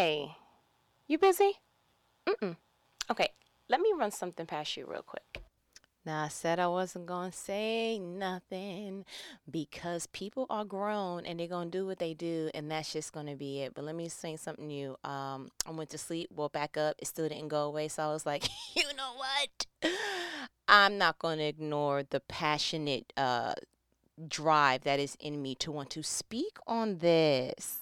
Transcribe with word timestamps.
Hey, 0.00 0.34
you 1.08 1.18
busy? 1.18 1.52
Mm-mm. 2.26 2.56
Okay, 3.10 3.28
let 3.68 3.82
me 3.82 3.92
run 3.94 4.10
something 4.10 4.46
past 4.46 4.78
you 4.78 4.86
real 4.88 5.02
quick. 5.02 5.42
Now, 6.06 6.24
I 6.24 6.28
said 6.28 6.58
I 6.58 6.68
wasn't 6.68 7.04
going 7.04 7.32
to 7.32 7.36
say 7.36 7.98
nothing 7.98 9.04
because 9.50 10.06
people 10.06 10.46
are 10.48 10.64
grown 10.64 11.26
and 11.26 11.38
they're 11.38 11.48
going 11.48 11.70
to 11.70 11.78
do 11.78 11.86
what 11.86 11.98
they 11.98 12.14
do, 12.14 12.48
and 12.54 12.70
that's 12.70 12.94
just 12.94 13.12
going 13.12 13.26
to 13.26 13.36
be 13.36 13.60
it. 13.60 13.74
But 13.74 13.84
let 13.84 13.94
me 13.94 14.08
say 14.08 14.36
something 14.36 14.68
new. 14.68 14.96
Um, 15.04 15.50
I 15.66 15.70
went 15.72 15.90
to 15.90 15.98
sleep, 15.98 16.30
woke 16.34 16.52
back 16.52 16.78
up, 16.78 16.96
it 16.98 17.06
still 17.06 17.28
didn't 17.28 17.48
go 17.48 17.64
away. 17.64 17.88
So 17.88 18.02
I 18.02 18.06
was 18.06 18.24
like, 18.24 18.48
you 18.74 18.84
know 18.96 19.12
what? 19.16 19.92
I'm 20.66 20.96
not 20.96 21.18
going 21.18 21.36
to 21.40 21.44
ignore 21.44 22.04
the 22.08 22.20
passionate 22.20 23.12
uh, 23.18 23.52
drive 24.26 24.80
that 24.84 24.98
is 24.98 25.18
in 25.20 25.42
me 25.42 25.56
to 25.56 25.70
want 25.70 25.90
to 25.90 26.02
speak 26.02 26.56
on 26.66 27.00
this. 27.00 27.79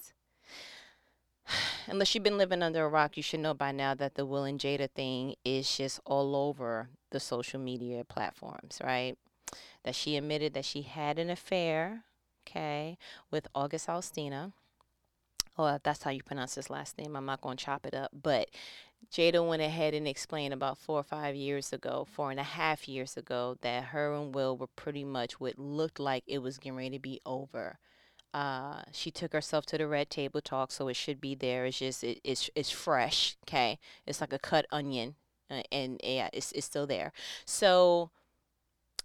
Unless 1.87 2.13
you've 2.13 2.23
been 2.23 2.37
living 2.37 2.61
under 2.61 2.85
a 2.85 2.89
rock, 2.89 3.17
you 3.17 3.23
should 3.23 3.39
know 3.39 3.53
by 3.53 3.71
now 3.71 3.93
that 3.95 4.15
the 4.15 4.25
Will 4.25 4.43
and 4.43 4.59
Jada 4.59 4.89
thing 4.89 5.35
is 5.43 5.77
just 5.77 5.99
all 6.05 6.35
over 6.35 6.89
the 7.11 7.19
social 7.19 7.59
media 7.59 8.03
platforms, 8.03 8.79
right? 8.83 9.17
That 9.83 9.95
she 9.95 10.15
admitted 10.15 10.53
that 10.53 10.65
she 10.65 10.83
had 10.83 11.17
an 11.17 11.29
affair, 11.29 12.03
okay, 12.47 12.97
with 13.31 13.47
August 13.55 13.89
Alstina. 13.89 14.53
Oh, 15.57 15.65
uh, 15.65 15.79
that's 15.83 16.03
how 16.03 16.11
you 16.11 16.23
pronounce 16.23 16.55
his 16.55 16.69
last 16.69 16.97
name. 16.97 17.15
I'm 17.15 17.25
not 17.25 17.41
going 17.41 17.57
to 17.57 17.65
chop 17.65 17.85
it 17.85 17.93
up. 17.93 18.11
But 18.13 18.49
Jada 19.11 19.45
went 19.45 19.61
ahead 19.61 19.93
and 19.93 20.07
explained 20.07 20.53
about 20.53 20.77
four 20.77 20.99
or 20.99 21.03
five 21.03 21.35
years 21.35 21.73
ago, 21.73 22.07
four 22.09 22.31
and 22.31 22.39
a 22.39 22.43
half 22.43 22.87
years 22.87 23.17
ago, 23.17 23.57
that 23.61 23.85
her 23.85 24.13
and 24.13 24.33
Will 24.33 24.55
were 24.55 24.67
pretty 24.67 25.03
much 25.03 25.39
what 25.39 25.57
looked 25.57 25.99
like 25.99 26.23
it 26.27 26.39
was 26.39 26.57
getting 26.57 26.77
ready 26.77 26.91
to 26.91 26.99
be 26.99 27.19
over. 27.25 27.79
Uh, 28.33 28.83
she 28.91 29.09
took 29.09 29.33
herself 29.33 29.65
to 29.65 29.77
the 29.77 29.87
red 29.87 30.09
table 30.09 30.41
talk, 30.41 30.71
so 30.71 30.87
it 30.87 30.95
should 30.95 31.19
be 31.19 31.33
there. 31.35 31.65
It's 31.65 31.79
just 31.79 32.03
it, 32.03 32.19
it's 32.23 32.49
it's 32.55 32.69
fresh, 32.71 33.37
okay? 33.47 33.79
It's 34.05 34.21
like 34.21 34.33
a 34.33 34.39
cut 34.39 34.65
onion, 34.71 35.15
uh, 35.49 35.63
and 35.71 35.99
yeah, 36.03 36.29
it's 36.31 36.51
it's 36.51 36.65
still 36.65 36.85
there. 36.85 37.11
So, 37.45 38.11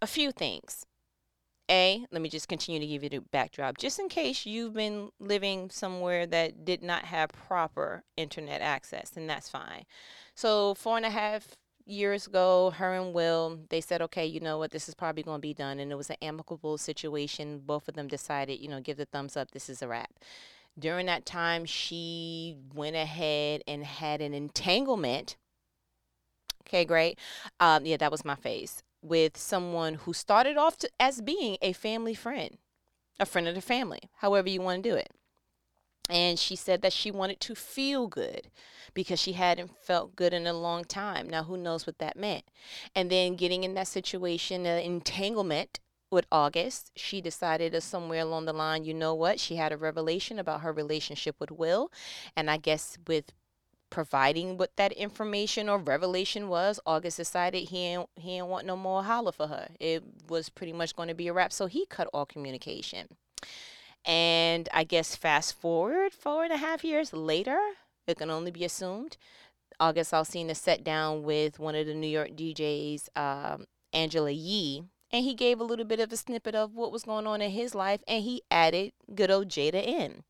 a 0.03 0.07
few 0.07 0.31
things. 0.33 0.87
A, 1.71 2.05
let 2.11 2.21
me 2.21 2.29
just 2.29 2.49
continue 2.49 2.79
to 2.79 2.87
give 2.87 3.03
you 3.03 3.09
the 3.09 3.21
backdrop, 3.21 3.79
just 3.79 3.99
in 3.99 4.11
case 4.11 4.45
you've 4.45 4.75
been 4.75 5.09
living 5.19 5.71
somewhere 5.71 6.27
that 6.27 6.67
did 6.67 6.83
not 6.83 7.07
have 7.07 7.31
proper 7.31 8.05
internet 8.19 8.61
access, 8.61 9.13
and 9.17 9.31
that's 9.31 9.49
fine. 9.49 9.85
So, 10.35 10.75
four 10.75 10.99
and 10.99 11.07
a 11.07 11.11
half 11.11 11.57
years 11.87 12.27
ago, 12.27 12.71
her 12.71 12.95
and 12.95 13.13
Will, 13.13 13.61
they 13.69 13.81
said, 13.81 14.01
okay, 14.03 14.27
you 14.27 14.41
know 14.41 14.59
what, 14.59 14.71
this 14.71 14.89
is 14.89 14.95
probably 14.95 15.23
going 15.23 15.39
to 15.39 15.43
be 15.43 15.55
done. 15.55 15.79
And 15.79 15.93
it 15.93 15.97
was 15.97 16.11
an 16.11 16.17
amicable 16.23 16.79
situation. 16.79 17.61
Both 17.65 17.89
of 17.89 17.95
them 17.95 18.09
decided, 18.09 18.61
you 18.61 18.69
know, 18.69 18.81
give 18.81 18.97
the 18.97 19.07
thumbs 19.07 19.37
up, 19.37 19.51
this 19.51 19.69
is 19.69 19.83
a 19.83 19.89
wrap. 19.89 20.13
During 20.79 21.07
that 21.07 21.25
time, 21.25 21.65
she 21.65 22.57
went 22.75 22.97
ahead 22.97 23.63
and 23.69 23.85
had 23.85 24.21
an 24.21 24.35
entanglement. 24.35 25.37
Okay, 26.67 26.85
great. 26.85 27.19
Um, 27.61 27.87
yeah, 27.87 27.99
that 27.99 28.11
was 28.11 28.25
my 28.25 28.35
phase 28.35 28.83
with 29.03 29.37
someone 29.37 29.95
who 29.95 30.13
started 30.13 30.57
off 30.57 30.79
to, 30.79 30.89
as 30.99 31.21
being 31.21 31.59
a 31.61 31.73
family 31.75 32.15
friend, 32.15 32.57
a 33.21 33.27
friend 33.27 33.47
of 33.47 33.55
the 33.55 33.61
family, 33.61 34.01
however 34.17 34.49
you 34.49 34.63
want 34.63 34.83
to 34.83 34.91
do 34.91 34.97
it. 34.97 35.11
And 36.11 36.39
she 36.39 36.55
said 36.55 36.83
that 36.83 36.93
she 36.93 37.11
wanted 37.11 37.41
to 37.41 37.55
feel 37.55 38.07
good 38.09 38.49
because 38.93 39.19
she 39.19 39.33
hadn't 39.33 39.77
felt 39.83 40.15
good 40.17 40.33
in 40.33 40.47
a 40.47 40.53
long 40.53 40.85
time. 40.85 41.29
Now, 41.29 41.45
who 41.45 41.57
knows 41.57 41.87
what 41.87 41.99
that 41.99 42.17
meant? 42.17 42.45
And 42.95 43.11
then 43.11 43.37
getting 43.37 43.65
in 43.65 43.75
that 43.75 43.89
situation, 43.89 44.67
an 44.67 44.83
entanglement 44.83 45.81
with 46.11 46.27
August, 46.31 46.93
she 46.95 47.21
decided 47.21 47.81
somewhere 47.83 48.21
along 48.21 48.45
the 48.45 48.53
line, 48.53 48.85
you 48.85 48.95
know 48.95 49.15
what? 49.15 49.41
She 49.41 49.57
had 49.57 49.73
a 49.73 49.77
revelation 49.77 50.39
about 50.39 50.61
her 50.61 50.73
relationship 50.73 51.37
with 51.41 51.51
Will. 51.51 51.91
And 52.37 52.51
I 52.51 52.59
guess 52.59 52.99
with 53.07 53.33
providing 53.91 54.57
what 54.57 54.77
that 54.77 54.93
information 54.93 55.69
or 55.69 55.79
revelation 55.79 56.49
was, 56.49 56.81
August 56.87 57.17
decided 57.17 57.69
he 57.69 57.79
ain't, 57.79 58.09
he 58.17 58.37
ain't 58.37 58.47
want 58.47 58.67
no 58.67 58.77
more 58.77 59.03
holler 59.05 59.33
for 59.33 59.49
her. 59.49 59.69
It 59.81 60.03
was 60.29 60.49
pretty 60.49 60.73
much 60.73 60.95
going 60.95 61.09
to 61.09 61.15
be 61.15 61.29
a 61.29 61.33
wrap. 61.33 61.53
So 61.53 61.67
he 61.67 61.87
cut 61.87 62.09
all 62.13 62.27
communication. 62.27 63.09
And 64.05 64.69
I 64.73 64.85
guess 64.85 65.17
fast 65.17 65.59
forward 65.59 66.13
four 66.13 66.45
and 66.45 66.53
a 66.53 66.59
half 66.59 66.85
years 66.85 67.13
later, 67.13 67.59
it 68.07 68.19
can 68.19 68.31
only 68.31 68.51
be 68.51 68.65
assumed. 68.65 69.17
August 69.81 70.13
Alsina 70.13 70.55
sat 70.55 70.85
down 70.85 71.23
with 71.23 71.59
one 71.59 71.75
of 71.75 71.87
the 71.87 71.95
New 71.95 72.07
York 72.07 72.31
DJs, 72.37 73.09
um, 73.17 73.65
Angela 73.93 74.31
Yee, 74.31 74.85
and 75.11 75.25
he 75.25 75.35
gave 75.35 75.61
a 75.61 75.65
little 75.65 75.85
bit 75.85 76.01
of 76.01 76.13
a 76.13 76.17
snippet 76.17 76.55
of 76.55 76.75
what 76.75 76.93
was 76.93 77.05
going 77.05 77.27
on 77.27 77.41
in 77.41 77.51
his 77.51 77.75
life, 77.75 78.03
and 78.07 78.23
he 78.23 78.43
added 78.51 78.93
good 79.15 79.31
old 79.31 79.49
Jada 79.49 79.85
in. 79.85 80.25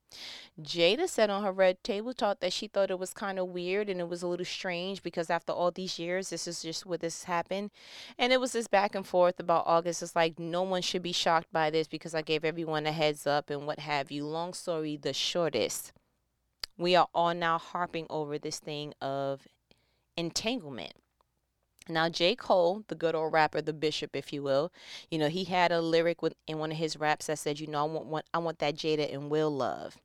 Jada 0.61 1.09
said 1.09 1.31
on 1.31 1.43
her 1.43 1.51
red 1.51 1.83
table 1.83 2.15
talk 2.15 2.39
that 2.39 2.53
she 2.53 2.69
thought 2.69 2.91
it 2.91 2.99
was 2.99 3.13
kind 3.13 3.41
of 3.41 3.49
weird 3.49 3.89
and 3.89 4.01
it 4.01 4.09
was 4.09 4.23
a 4.23 4.29
little 4.29 4.47
strange 4.47 5.03
because 5.03 5.29
after 5.29 5.53
all 5.53 5.73
these 5.73 5.99
years, 5.99 6.31
this 6.31 6.47
is 6.47 6.63
just 6.63 6.87
what 6.87 7.01
this 7.01 7.25
happened. 7.25 7.71
And 8.19 8.33
it 8.33 8.41
was 8.41 8.53
this 8.53 8.69
back 8.69 8.95
and 8.95 9.05
forth 9.05 9.41
about 9.41 9.67
August. 9.67 10.03
It's 10.03 10.15
like 10.15 10.39
no 10.39 10.63
one 10.63 10.83
should 10.83 11.03
be 11.03 11.13
shocked 11.13 11.53
by 11.53 11.71
this 11.71 11.89
because 11.89 12.15
I 12.15 12.23
gave 12.23 12.45
everyone 12.45 12.87
a 12.87 12.93
heads 12.93 13.27
up 13.27 13.51
and 13.51 13.67
what 13.67 13.81
have 13.81 14.13
you. 14.13 14.25
Long 14.25 14.53
story 14.53 14.97
the 14.97 15.13
shortest. 15.13 15.93
We 16.79 16.95
are 16.95 17.09
all 17.13 17.35
now 17.35 17.59
harping 17.59 18.07
over 18.09 18.39
this 18.39 18.61
thing 18.61 18.95
of 19.01 19.49
entanglement. 20.17 20.93
Now, 21.89 22.09
J. 22.09 22.35
Cole, 22.35 22.85
the 22.89 22.95
good 22.95 23.15
old 23.15 23.33
rapper, 23.33 23.61
the 23.61 23.73
bishop, 23.75 24.17
if 24.17 24.33
you 24.33 24.43
will, 24.43 24.73
you 25.11 25.19
know, 25.19 25.29
he 25.29 25.45
had 25.45 25.71
a 25.71 25.81
lyric 25.81 26.23
with, 26.23 26.35
in 26.47 26.59
one 26.59 26.73
of 26.73 26.79
his 26.79 26.97
raps 26.97 27.27
that 27.27 27.39
said, 27.39 27.61
you 27.61 27.67
know, 27.67 27.81
I 27.81 27.89
want, 27.89 28.07
want, 28.07 28.27
I 28.33 28.39
want 28.39 28.59
that 28.61 28.77
Jada 28.77 29.13
and 29.13 29.31
Will 29.31 29.51
love. 29.51 29.99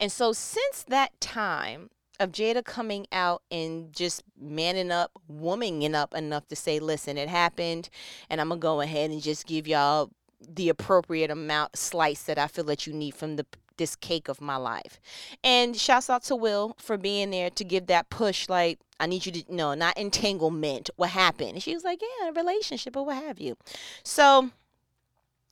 And 0.00 0.10
so 0.10 0.32
since 0.32 0.82
that 0.84 1.18
time, 1.20 1.90
of 2.18 2.32
Jada 2.32 2.64
coming 2.64 3.06
out 3.12 3.42
and 3.50 3.92
just 3.92 4.22
manning 4.40 4.90
up, 4.90 5.12
womaning 5.30 5.94
up 5.94 6.14
enough 6.14 6.48
to 6.48 6.56
say, 6.56 6.78
listen, 6.78 7.18
it 7.18 7.28
happened, 7.28 7.90
and 8.30 8.40
I'm 8.40 8.48
going 8.48 8.60
to 8.60 8.62
go 8.62 8.80
ahead 8.80 9.10
and 9.10 9.20
just 9.20 9.46
give 9.46 9.68
y'all 9.68 10.10
the 10.40 10.68
appropriate 10.68 11.30
amount 11.30 11.76
slice 11.76 12.22
that 12.22 12.38
I 12.38 12.46
feel 12.46 12.64
that 12.64 12.86
you 12.86 12.92
need 12.92 13.14
from 13.14 13.36
the 13.36 13.46
this 13.76 13.96
cake 13.96 14.28
of 14.28 14.40
my 14.40 14.56
life. 14.56 15.00
And 15.42 15.76
shouts 15.76 16.10
out 16.10 16.22
to 16.24 16.36
Will 16.36 16.74
for 16.78 16.96
being 16.96 17.30
there 17.30 17.50
to 17.50 17.64
give 17.64 17.86
that 17.86 18.10
push, 18.10 18.48
like, 18.48 18.78
I 18.98 19.06
need 19.06 19.26
you 19.26 19.32
to 19.32 19.54
know, 19.54 19.74
not 19.74 19.98
entanglement, 19.98 20.90
what 20.96 21.10
happened. 21.10 21.52
And 21.52 21.62
she 21.62 21.74
was 21.74 21.84
like, 21.84 22.00
Yeah, 22.00 22.30
a 22.30 22.32
relationship 22.32 22.96
or 22.96 23.04
what 23.04 23.22
have 23.22 23.38
you. 23.38 23.56
So 24.02 24.50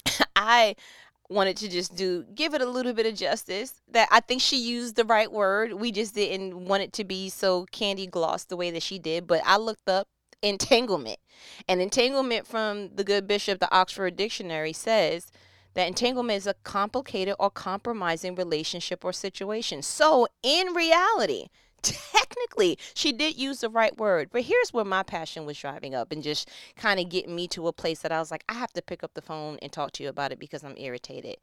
I 0.37 0.77
wanted 1.31 1.57
to 1.57 1.69
just 1.69 1.97
do 1.97 2.25
give 2.35 2.55
it 2.55 2.61
a 2.61 2.67
little 2.67 2.93
bit 2.93 3.07
of 3.07 3.15
justice 3.15 3.81
that 3.91 4.07
i 4.11 4.21
think 4.21 4.43
she 4.43 4.59
used 4.59 4.95
the 4.95 5.05
right 5.05 5.33
word 5.33 5.73
we 5.73 5.91
just 5.91 6.15
didn't 6.15 6.67
want 6.67 6.83
it 6.83 6.93
to 6.93 7.03
be 7.03 7.31
so 7.31 7.65
candy 7.73 8.07
gloss 8.07 8.45
the 8.45 8.57
way 8.57 8.71
that 8.71 8.83
she 8.83 8.99
did 8.99 9.27
but 9.27 9.41
i 9.47 9.57
looked 9.57 9.89
up 9.89 10.07
entanglement 10.43 11.19
and 11.67 11.81
entanglement 11.81 12.47
from 12.47 12.91
the 12.95 13.03
good 13.03 13.27
bishop 13.27 13.59
the 13.59 13.75
oxford 13.75 14.17
dictionary 14.17 14.73
says 14.73 15.31
that 15.75 15.89
entanglement 15.89 16.39
is 16.39 16.47
a 16.47 16.55
complicated 16.63 17.35
or 17.39 17.51
compromising 17.51 18.35
relationship 18.35 19.05
or 19.05 19.13
situation. 19.13 19.83
So, 19.83 20.27
in 20.43 20.69
reality, 20.75 21.49
technically 21.85 22.79
she 22.95 23.13
did 23.13 23.37
use 23.37 23.61
the 23.61 23.69
right 23.69 23.99
word 23.99 24.31
but 24.33 24.41
here's 24.43 24.73
where 24.73 24.87
my 24.87 25.03
passion 25.03 25.45
was 25.45 25.59
driving 25.59 25.95
up 25.95 26.11
and 26.13 26.23
just 26.23 26.49
kind 26.77 26.99
of 26.99 27.11
getting 27.11 27.37
me 27.37 27.47
to 27.47 27.69
a 27.69 27.75
place 27.75 28.01
that 28.01 28.11
i 28.11 28.19
was 28.19 28.31
like 28.31 28.43
i 28.49 28.55
have 28.55 28.73
to 28.73 28.81
pick 28.81 29.05
up 29.05 29.13
the 29.13 29.21
phone 29.21 29.59
and 29.61 29.71
talk 29.71 29.93
to 29.93 30.03
you 30.03 30.09
about 30.09 30.33
it 30.33 30.39
because 30.39 30.65
i'm 30.65 30.77
irritated 30.79 31.37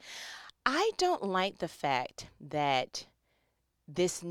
i 0.65 0.89
don't 0.97 1.23
like 1.23 1.59
the 1.59 1.67
fact 1.67 2.25
that 2.39 3.05
this 3.87 4.25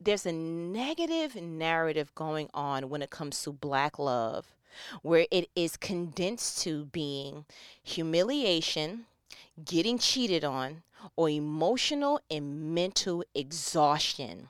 there's 0.00 0.24
a 0.24 0.32
negative 0.32 1.34
narrative 1.34 2.14
going 2.14 2.48
on 2.54 2.88
when 2.88 3.02
it 3.02 3.10
comes 3.10 3.42
to 3.42 3.52
black 3.52 3.98
love 3.98 4.54
where 5.02 5.26
it 5.32 5.48
is 5.56 5.76
condensed 5.76 6.62
to 6.62 6.84
being 6.86 7.44
humiliation 7.82 9.04
getting 9.64 9.98
cheated 9.98 10.44
on, 10.44 10.82
or 11.16 11.28
emotional 11.28 12.20
and 12.30 12.74
mental 12.74 13.24
exhaustion. 13.34 14.48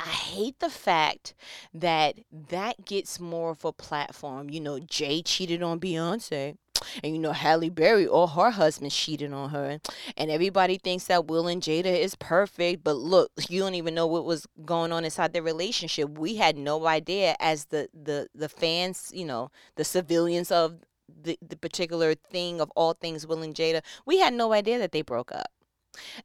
I 0.00 0.08
hate 0.08 0.58
the 0.58 0.70
fact 0.70 1.34
that 1.72 2.16
that 2.48 2.84
gets 2.84 3.20
more 3.20 3.50
of 3.50 3.64
a 3.64 3.72
platform. 3.72 4.50
You 4.50 4.60
know, 4.60 4.78
Jay 4.80 5.22
cheated 5.22 5.62
on 5.62 5.80
Beyonce. 5.80 6.56
And 7.02 7.14
you 7.14 7.18
know, 7.18 7.32
Halle 7.32 7.70
Berry 7.70 8.06
or 8.06 8.28
her 8.28 8.50
husband 8.50 8.90
cheated 8.90 9.32
on 9.32 9.50
her. 9.50 9.78
And 10.16 10.30
everybody 10.30 10.76
thinks 10.76 11.04
that 11.06 11.26
Will 11.26 11.46
and 11.46 11.62
Jada 11.62 11.86
is 11.86 12.16
perfect. 12.16 12.82
But 12.84 12.96
look, 12.96 13.30
you 13.48 13.60
don't 13.60 13.76
even 13.76 13.94
know 13.94 14.06
what 14.06 14.24
was 14.24 14.46
going 14.64 14.92
on 14.92 15.04
inside 15.04 15.32
their 15.32 15.42
relationship. 15.42 16.18
We 16.18 16.36
had 16.36 16.56
no 16.56 16.86
idea 16.86 17.36
as 17.40 17.66
the, 17.66 17.88
the, 17.94 18.28
the 18.34 18.48
fans, 18.48 19.10
you 19.14 19.24
know, 19.24 19.50
the 19.76 19.84
civilians 19.84 20.50
of 20.50 20.80
the, 21.08 21.38
the 21.46 21.56
particular 21.56 22.14
thing 22.14 22.60
of 22.60 22.70
all 22.74 22.94
things 22.94 23.26
Will 23.26 23.42
and 23.42 23.54
Jada, 23.54 23.82
we 24.06 24.18
had 24.18 24.34
no 24.34 24.52
idea 24.52 24.78
that 24.78 24.92
they 24.92 25.02
broke 25.02 25.32
up. 25.32 25.50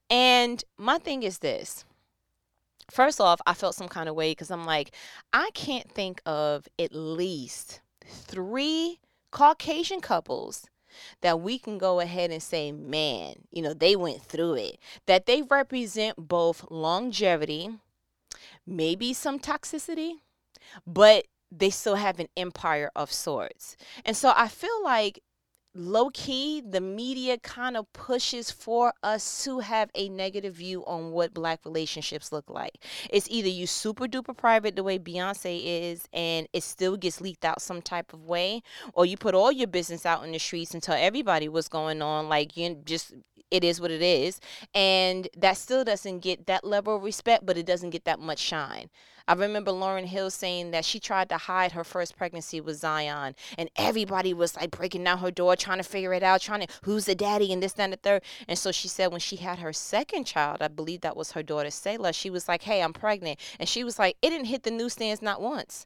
And 0.10 0.64
my 0.78 0.98
thing 0.98 1.24
is 1.24 1.40
this. 1.40 1.86
First 2.90 3.22
off, 3.22 3.40
I 3.46 3.54
felt 3.54 3.76
some 3.76 3.88
kind 3.88 4.10
of 4.10 4.16
way 4.16 4.32
because 4.32 4.50
I'm 4.50 4.66
like, 4.66 4.96
I 5.32 5.52
can't 5.54 5.92
think 5.92 6.22
of 6.26 6.68
at 6.80 6.94
least 6.94 7.82
three 8.04 9.00
Caucasian 9.32 10.02
couples 10.02 10.68
that 11.22 11.40
we 11.40 11.60
can 11.60 11.78
go 11.78 12.00
ahead 12.00 12.32
and 12.32 12.42
say, 12.42 12.72
man, 12.72 13.36
you 13.52 13.62
know, 13.62 13.74
they 13.74 13.96
went 13.96 14.24
through 14.24 14.56
it. 14.56 14.80
That 15.06 15.28
they 15.28 15.44
represent 15.44 16.28
both 16.28 16.66
longevity, 16.72 17.70
maybe 18.66 19.14
some 19.14 19.40
toxicity, 19.40 20.14
but 20.88 21.26
they 21.52 21.70
still 21.70 21.96
have 21.96 22.20
an 22.20 22.28
empire 22.38 22.92
of 22.96 23.12
sorts. 23.12 23.76
And 24.06 24.16
so 24.16 24.34
I 24.36 24.48
feel 24.48 24.84
like 24.84 25.22
low 25.76 26.10
key, 26.10 26.62
the 26.62 26.82
media 26.82 27.38
kind 27.38 27.78
of 27.78 27.92
pushes 27.94 28.50
for 28.50 28.94
us 29.04 29.44
to 29.44 29.60
have 29.60 29.90
a 29.94 30.10
negative 30.10 30.56
view 30.56 30.84
on 30.86 31.12
what 31.12 31.34
black 31.34 31.60
relationships 31.64 32.32
look 32.32 32.50
like. 32.50 32.84
It's 33.10 33.30
either 33.30 33.48
you 33.50 33.68
super 33.68 34.06
duper 34.06 34.36
private 34.36 34.76
the 34.76 34.84
way 34.84 34.98
Beyonce 34.98 35.62
is 35.64 36.08
and 36.12 36.48
it 36.54 36.64
still 36.64 36.98
gets 36.98 37.22
leaked 37.22 37.46
out 37.46 37.62
some 37.62 37.82
type 37.82 38.14
of 38.14 38.26
way, 38.26 38.62
or 38.94 39.06
you 39.06 39.16
put 39.16 39.36
all 39.36 39.52
your 39.52 39.68
business 39.68 40.06
out 40.06 40.24
in 40.24 40.32
the 40.32 40.40
streets 40.40 40.74
and 40.74 40.82
tell 40.82 40.98
everybody 41.00 41.48
what's 41.48 41.70
going 41.70 42.02
on, 42.02 42.30
like 42.30 42.58
you 42.58 42.76
just 42.86 43.14
it 43.52 43.64
is 43.64 43.82
what 43.82 43.92
it 43.92 44.02
is. 44.02 44.40
And 44.74 45.28
that 45.38 45.58
still 45.58 45.84
doesn't 45.84 46.20
get 46.20 46.48
that 46.48 46.64
level 46.64 46.96
of 46.96 47.04
respect, 47.04 47.46
but 47.46 47.58
it 47.58 47.66
doesn't 47.66 47.90
get 47.90 48.06
that 48.06 48.20
much 48.20 48.40
shine. 48.40 48.90
I 49.30 49.34
remember 49.34 49.70
Lauryn 49.70 50.06
Hill 50.06 50.32
saying 50.32 50.72
that 50.72 50.84
she 50.84 51.00
tried 51.00 51.30
to 51.30 51.38
hide 51.38 51.74
her 51.74 51.84
first 51.84 52.18
pregnancy 52.18 52.60
with 52.60 52.78
Zion, 52.78 53.36
and 53.60 53.70
everybody 53.76 54.34
was 54.34 54.56
like 54.56 54.72
breaking 54.72 55.04
down 55.04 55.20
her 55.20 55.30
door, 55.30 55.56
trying 55.56 55.78
to 55.78 55.84
figure 55.84 56.16
it 56.16 56.24
out, 56.24 56.42
trying 56.42 56.66
to 56.66 56.68
who's 56.82 57.06
the 57.06 57.14
daddy 57.14 57.54
and 57.54 57.62
this, 57.62 57.74
that, 57.74 57.84
and 57.84 57.94
the 57.94 57.98
third. 57.98 58.24
And 58.48 58.58
so 58.58 58.72
she 58.72 58.88
said 58.88 59.12
when 59.12 59.20
she 59.20 59.36
had 59.36 59.60
her 59.60 59.72
second 59.72 60.24
child, 60.24 60.64
I 60.64 60.68
believe 60.68 61.02
that 61.02 61.16
was 61.16 61.34
her 61.34 61.44
daughter 61.44 61.70
Selah, 61.70 62.12
she 62.12 62.32
was 62.32 62.48
like, 62.48 62.64
"Hey, 62.64 62.82
I'm 62.82 62.92
pregnant," 62.92 63.40
and 63.60 63.70
she 63.70 63.84
was 63.84 64.00
like, 64.00 64.18
"It 64.24 64.32
didn't 64.32 64.48
hit 64.48 64.64
the 64.64 64.72
newsstands 64.72 65.22
not 65.22 65.44
once." 65.44 65.86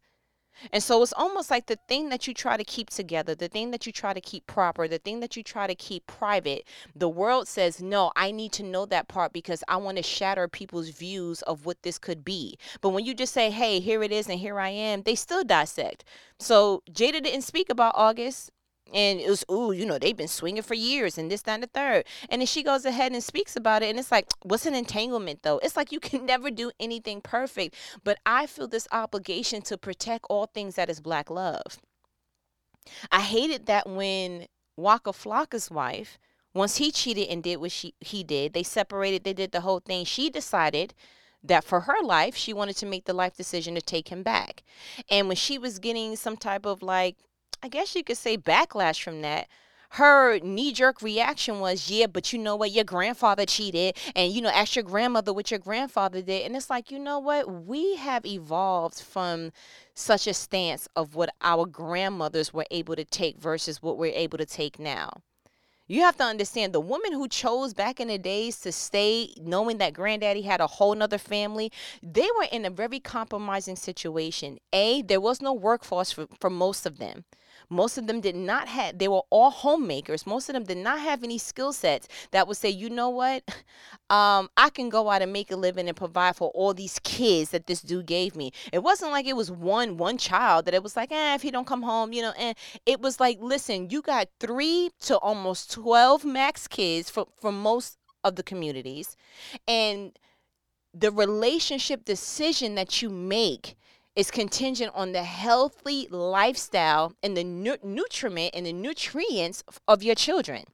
And 0.72 0.82
so 0.82 1.02
it's 1.02 1.14
almost 1.14 1.52
like 1.52 1.66
the 1.66 1.80
thing 1.88 2.10
that 2.10 2.28
you 2.28 2.34
try 2.34 2.58
to 2.58 2.64
keep 2.64 2.90
together, 2.90 3.36
the 3.36 3.48
thing 3.48 3.72
that 3.72 3.86
you 3.86 3.92
try 3.92 4.14
to 4.14 4.22
keep 4.22 4.48
proper, 4.48 4.88
the 4.88 4.98
thing 4.98 5.20
that 5.20 5.36
you 5.36 5.44
try 5.44 5.68
to 5.68 5.76
keep 5.76 6.08
private, 6.08 6.68
the 6.96 7.10
world 7.10 7.48
says, 7.48 7.82
no, 7.82 8.12
I 8.16 8.32
need 8.32 8.52
to 8.54 8.64
know 8.64 8.86
that 8.86 9.08
part 9.08 9.34
because 9.34 9.64
I 9.68 9.78
want 9.78 9.98
to 9.98 10.04
shatter 10.04 10.48
people's 10.48 10.90
views 10.90 11.42
of 11.44 11.66
what 11.66 11.84
this 11.84 11.98
could 11.98 12.24
be. 12.24 12.58
But 12.82 12.90
when 12.90 13.06
you 13.06 13.14
just 13.14 13.34
say, 13.34 13.52
hey, 13.52 13.80
here 13.80 14.04
it 14.04 14.12
is 14.12 14.30
and 14.30 14.40
here 14.40 14.60
I 14.60 14.70
am, 14.70 15.04
they 15.04 15.16
still 15.16 15.44
dissect. 15.44 16.04
So 16.40 16.84
Jada 16.92 17.24
didn't 17.24 17.42
speak 17.42 17.70
about 17.70 17.94
August 17.96 18.52
and 18.94 19.20
it 19.20 19.30
was 19.30 19.44
ooh 19.52 19.72
you 19.72 19.86
know 19.86 19.98
they've 19.98 20.18
been 20.18 20.28
swinging 20.28 20.64
for 20.64 20.74
years 20.74 21.18
and 21.18 21.32
this 21.32 21.42
that 21.44 21.56
and 21.56 21.64
the 21.64 21.68
third. 21.68 22.06
And 22.30 22.42
then 22.42 22.48
she 22.48 22.64
goes 22.64 22.86
ahead 22.86 23.12
and 23.12 23.24
speaks 23.24 23.56
about 23.56 23.84
it 23.84 23.90
and 23.90 24.00
it's 24.00 24.12
like 24.12 24.28
what's 24.44 24.66
an 24.66 24.76
entanglement 24.76 25.44
though? 25.44 25.60
It's 25.60 25.76
like 25.76 25.92
you 25.92 26.00
can 26.00 26.26
never 26.34 26.52
do 26.52 26.72
anything 26.80 27.22
perfect 27.22 27.76
but 28.04 28.18
i 28.26 28.46
feel 28.46 28.68
this 28.68 28.88
obligation 28.92 29.62
to 29.62 29.78
protect 29.78 30.26
all 30.30 30.46
things 30.46 30.76
that 30.76 30.90
is 30.90 31.00
black 31.00 31.30
love. 31.30 31.80
I 33.12 33.22
hated 33.22 33.66
that 33.66 33.88
when 33.88 34.48
waka 34.76 35.14
flocka's 35.14 35.70
wife 35.70 36.18
once 36.54 36.78
he 36.78 36.92
cheated 36.92 37.28
and 37.28 37.44
did 37.44 37.58
what 37.58 37.72
she 37.72 37.94
he 38.00 38.24
did 38.24 38.54
they 38.54 38.64
separated 38.64 39.24
they 39.24 39.34
did 39.34 39.52
the 39.52 39.62
whole 39.62 39.80
thing 39.80 40.04
she 40.04 40.30
decided 40.30 40.94
that 41.44 41.64
for 41.64 41.82
her 41.82 42.02
life 42.02 42.36
she 42.36 42.54
wanted 42.54 42.78
to 42.78 42.86
make 42.86 43.06
the 43.06 43.14
life 43.14 43.36
decision 43.36 43.76
to 43.76 43.82
take 43.82 44.10
him 44.10 44.24
back. 44.24 44.64
And 45.10 45.28
when 45.28 45.36
she 45.36 45.58
was 45.58 45.80
getting 45.80 46.16
some 46.16 46.38
type 46.38 46.66
of 46.66 46.82
like 46.82 47.18
I 47.64 47.70
guess 47.70 47.96
you 47.96 48.04
could 48.04 48.18
say 48.18 48.38
backlash 48.38 49.02
from 49.02 49.22
that. 49.22 49.48
Her 49.92 50.38
knee 50.40 50.74
jerk 50.74 51.02
reaction 51.02 51.62
was, 51.62 51.90
yeah, 51.90 52.08
but 52.08 52.34
you 52.34 52.40
know 52.40 52.58
what? 52.58 52.72
Your 52.72 52.84
grandfather 52.84 53.46
cheated, 53.46 53.96
and 54.18 54.34
you 54.34 54.42
know, 54.42 54.50
ask 54.50 54.76
your 54.76 54.84
grandmother 54.84 55.32
what 55.32 55.50
your 55.50 55.62
grandfather 55.62 56.22
did. 56.22 56.46
And 56.46 56.58
it's 56.58 56.70
like, 56.70 56.92
you 56.92 57.00
know 57.00 57.20
what? 57.20 57.66
We 57.66 57.96
have 57.96 58.26
evolved 58.26 59.00
from 59.00 59.54
such 59.94 60.28
a 60.28 60.34
stance 60.34 60.90
of 60.98 61.16
what 61.16 61.30
our 61.42 61.66
grandmothers 61.66 62.54
were 62.54 62.66
able 62.70 62.98
to 62.98 63.06
take 63.06 63.38
versus 63.38 63.82
what 63.82 63.98
we're 63.98 64.14
able 64.14 64.40
to 64.40 64.46
take 64.46 64.78
now. 64.78 65.22
You 65.86 66.02
have 66.02 66.16
to 66.18 66.24
understand 66.24 66.72
the 66.72 66.80
woman 66.80 67.12
who 67.12 67.28
chose 67.28 67.74
back 67.74 68.00
in 68.00 68.08
the 68.08 68.18
days 68.18 68.58
to 68.62 68.72
stay 68.72 69.34
knowing 69.42 69.80
that 69.80 69.94
granddaddy 69.94 70.44
had 70.44 70.62
a 70.62 70.68
whole 70.68 70.96
nother 70.96 71.18
family, 71.18 71.74
they 72.02 72.28
were 72.38 72.48
in 72.52 72.64
a 72.64 72.70
very 72.70 73.02
compromising 73.02 73.76
situation. 73.76 74.60
A, 74.72 75.02
there 75.02 75.20
was 75.20 75.42
no 75.42 75.52
workforce 75.52 76.14
for, 76.14 76.28
for 76.40 76.50
most 76.50 76.86
of 76.86 77.00
them. 77.00 77.26
Most 77.70 77.98
of 77.98 78.08
them 78.08 78.22
did 78.22 78.36
not 78.36 78.68
have, 78.68 78.98
they 78.98 79.08
were 79.08 79.24
all 79.30 79.50
homemakers. 79.50 80.28
Most 80.28 80.50
of 80.50 80.54
them 80.54 80.64
did 80.64 80.78
not 80.78 81.00
have 81.00 81.24
any 81.24 81.38
skill 81.38 81.74
sets 81.74 82.08
that 82.32 82.48
would 82.48 82.58
say, 82.58 82.70
you 82.70 82.90
know 82.90 83.10
what, 83.10 83.44
um, 84.10 84.50
I 84.56 84.70
can 84.72 84.90
go 84.90 85.10
out 85.10 85.22
and 85.22 85.34
make 85.34 85.52
a 85.52 85.56
living 85.56 85.88
and 85.88 85.98
provide 85.98 86.36
for 86.36 86.50
all 86.50 86.74
these 86.74 87.00
kids 87.00 87.50
that 87.52 87.68
this 87.68 87.82
dude 87.82 88.06
gave 88.06 88.36
me. 88.36 88.52
It 88.72 88.84
wasn't 88.84 89.12
like 89.12 89.26
it 89.26 89.36
was 89.36 89.52
one 89.52 89.98
one 89.98 90.18
child 90.18 90.66
that 90.66 90.74
it 90.74 90.84
was 90.84 90.96
like, 90.96 91.12
eh, 91.12 91.36
if 91.36 91.42
he 91.42 91.52
don't 91.52 91.68
come 91.68 91.82
home, 91.82 92.14
you 92.14 92.22
know, 92.22 92.34
and 92.38 92.56
it 92.86 93.02
was 93.02 93.20
like, 93.20 93.40
listen, 93.42 93.90
you 93.90 94.02
got 94.02 94.28
three 94.40 94.92
to 95.02 95.18
almost 95.18 95.72
12 95.74 96.24
max 96.24 96.68
kids 96.68 97.10
for, 97.10 97.26
for 97.42 97.52
most 97.52 97.98
of 98.24 98.36
the 98.36 98.44
communities. 98.44 99.18
And 99.68 100.12
the 100.94 101.12
relationship 101.12 102.06
decision 102.06 102.76
that 102.76 103.02
you 103.02 103.10
make 103.10 103.76
is 104.16 104.30
contingent 104.30 104.92
on 104.94 105.14
the 105.14 105.24
healthy 105.24 106.08
lifestyle 106.12 107.16
and 107.24 107.36
the 107.36 107.44
nu- 107.44 107.78
nutriment 107.84 108.52
and 108.54 108.68
the 108.68 108.74
nutrients 108.74 109.64
of 109.88 110.04
your 110.04 110.14
children. 110.14 110.66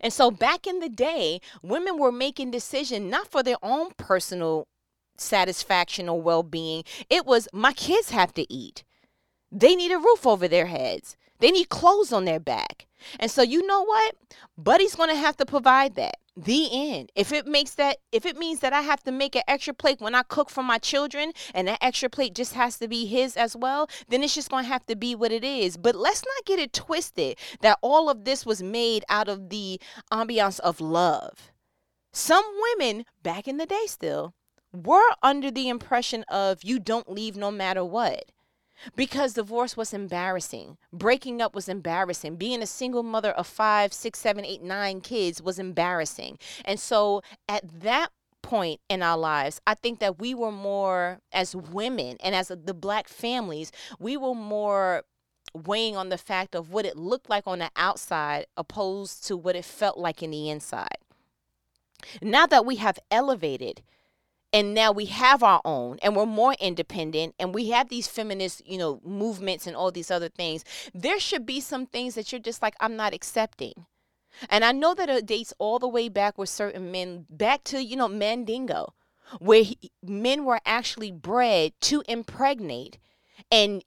And 0.00 0.14
so 0.14 0.30
back 0.30 0.66
in 0.66 0.80
the 0.80 0.88
day, 0.88 1.42
women 1.62 1.98
were 1.98 2.10
making 2.10 2.52
decisions 2.52 3.10
not 3.10 3.30
for 3.30 3.42
their 3.42 3.58
own 3.62 3.90
personal 3.98 4.66
satisfaction 5.18 6.08
or 6.08 6.22
well-being. 6.22 6.84
It 7.10 7.26
was 7.26 7.48
my 7.52 7.74
kids 7.74 8.08
have 8.10 8.32
to 8.32 8.50
eat. 8.50 8.82
They 9.52 9.76
need 9.76 9.92
a 9.92 9.98
roof 9.98 10.26
over 10.26 10.48
their 10.48 10.66
heads. 10.66 11.18
They 11.40 11.50
need 11.50 11.68
clothes 11.68 12.12
on 12.12 12.24
their 12.24 12.40
back. 12.40 12.86
And 13.20 13.30
so 13.30 13.42
you 13.42 13.66
know 13.66 13.84
what? 13.84 14.14
Buddy's 14.56 14.94
going 14.94 15.10
to 15.10 15.16
have 15.16 15.36
to 15.38 15.46
provide 15.46 15.94
that. 15.96 16.16
The 16.36 16.68
end. 16.72 17.12
If 17.14 17.32
it 17.32 17.46
makes 17.46 17.76
that 17.76 17.98
if 18.10 18.26
it 18.26 18.36
means 18.36 18.58
that 18.58 18.72
I 18.72 18.80
have 18.80 19.04
to 19.04 19.12
make 19.12 19.36
an 19.36 19.44
extra 19.46 19.72
plate 19.72 20.00
when 20.00 20.16
I 20.16 20.24
cook 20.24 20.50
for 20.50 20.64
my 20.64 20.78
children 20.78 21.32
and 21.54 21.68
that 21.68 21.78
extra 21.80 22.10
plate 22.10 22.34
just 22.34 22.54
has 22.54 22.76
to 22.78 22.88
be 22.88 23.06
his 23.06 23.36
as 23.36 23.54
well, 23.54 23.88
then 24.08 24.24
it's 24.24 24.34
just 24.34 24.50
going 24.50 24.64
to 24.64 24.68
have 24.68 24.84
to 24.86 24.96
be 24.96 25.14
what 25.14 25.30
it 25.30 25.44
is. 25.44 25.76
But 25.76 25.94
let's 25.94 26.24
not 26.24 26.44
get 26.44 26.58
it 26.58 26.72
twisted 26.72 27.38
that 27.60 27.78
all 27.82 28.10
of 28.10 28.24
this 28.24 28.44
was 28.44 28.64
made 28.64 29.04
out 29.08 29.28
of 29.28 29.48
the 29.50 29.80
ambiance 30.12 30.58
of 30.58 30.80
love. 30.80 31.52
Some 32.12 32.44
women 32.62 33.04
back 33.22 33.46
in 33.46 33.56
the 33.56 33.66
day 33.66 33.86
still 33.86 34.34
were 34.72 35.14
under 35.22 35.52
the 35.52 35.68
impression 35.68 36.24
of 36.24 36.64
you 36.64 36.80
don't 36.80 37.08
leave 37.08 37.36
no 37.36 37.52
matter 37.52 37.84
what 37.84 38.32
because 38.96 39.34
divorce 39.34 39.76
was 39.76 39.92
embarrassing. 39.92 40.76
Breaking 40.92 41.40
up 41.40 41.54
was 41.54 41.68
embarrassing. 41.68 42.36
Being 42.36 42.62
a 42.62 42.66
single 42.66 43.02
mother 43.02 43.30
of 43.30 43.46
five, 43.46 43.92
six, 43.92 44.18
seven, 44.18 44.44
eight, 44.44 44.62
nine 44.62 45.00
kids 45.00 45.42
was 45.42 45.58
embarrassing. 45.58 46.38
And 46.64 46.78
so 46.78 47.22
at 47.48 47.80
that 47.80 48.10
point 48.42 48.80
in 48.88 49.02
our 49.02 49.16
lives, 49.16 49.60
I 49.66 49.74
think 49.74 50.00
that 50.00 50.18
we 50.18 50.34
were 50.34 50.52
more, 50.52 51.20
as 51.32 51.56
women 51.56 52.16
and 52.22 52.34
as 52.34 52.48
the 52.48 52.74
black 52.74 53.08
families, 53.08 53.72
we 53.98 54.16
were 54.16 54.34
more 54.34 55.04
weighing 55.54 55.96
on 55.96 56.08
the 56.08 56.18
fact 56.18 56.54
of 56.54 56.70
what 56.70 56.84
it 56.84 56.96
looked 56.96 57.30
like 57.30 57.46
on 57.46 57.60
the 57.60 57.70
outside 57.76 58.46
opposed 58.56 59.26
to 59.26 59.36
what 59.36 59.56
it 59.56 59.64
felt 59.64 59.96
like 59.96 60.22
in 60.22 60.30
the 60.30 60.50
inside. 60.50 60.98
Now 62.20 62.46
that 62.46 62.66
we 62.66 62.76
have 62.76 62.98
elevated 63.10 63.82
and 64.54 64.72
now 64.72 64.92
we 64.92 65.06
have 65.06 65.42
our 65.42 65.60
own 65.64 65.98
and 66.00 66.14
we're 66.14 66.24
more 66.24 66.54
independent 66.60 67.34
and 67.38 67.52
we 67.54 67.68
have 67.70 67.88
these 67.88 68.06
feminist 68.06 68.66
you 68.66 68.78
know 68.78 69.00
movements 69.04 69.66
and 69.66 69.76
all 69.76 69.90
these 69.90 70.10
other 70.10 70.28
things 70.28 70.64
there 70.94 71.20
should 71.20 71.44
be 71.44 71.60
some 71.60 71.84
things 71.84 72.14
that 72.14 72.30
you're 72.32 72.40
just 72.40 72.62
like 72.62 72.74
i'm 72.80 72.96
not 72.96 73.12
accepting. 73.12 73.86
And 74.48 74.64
i 74.64 74.72
know 74.72 74.94
that 74.94 75.10
it 75.10 75.26
dates 75.26 75.52
all 75.58 75.78
the 75.78 75.88
way 75.88 76.08
back 76.08 76.38
with 76.38 76.48
certain 76.48 76.90
men 76.90 77.26
back 77.28 77.64
to 77.64 77.84
you 77.84 77.96
know 77.96 78.08
mandingo 78.08 78.94
where 79.38 79.62
he, 79.62 79.90
men 80.02 80.44
were 80.44 80.60
actually 80.64 81.10
bred 81.10 81.72
to 81.80 82.02
impregnate 82.08 82.98
and 83.50 83.82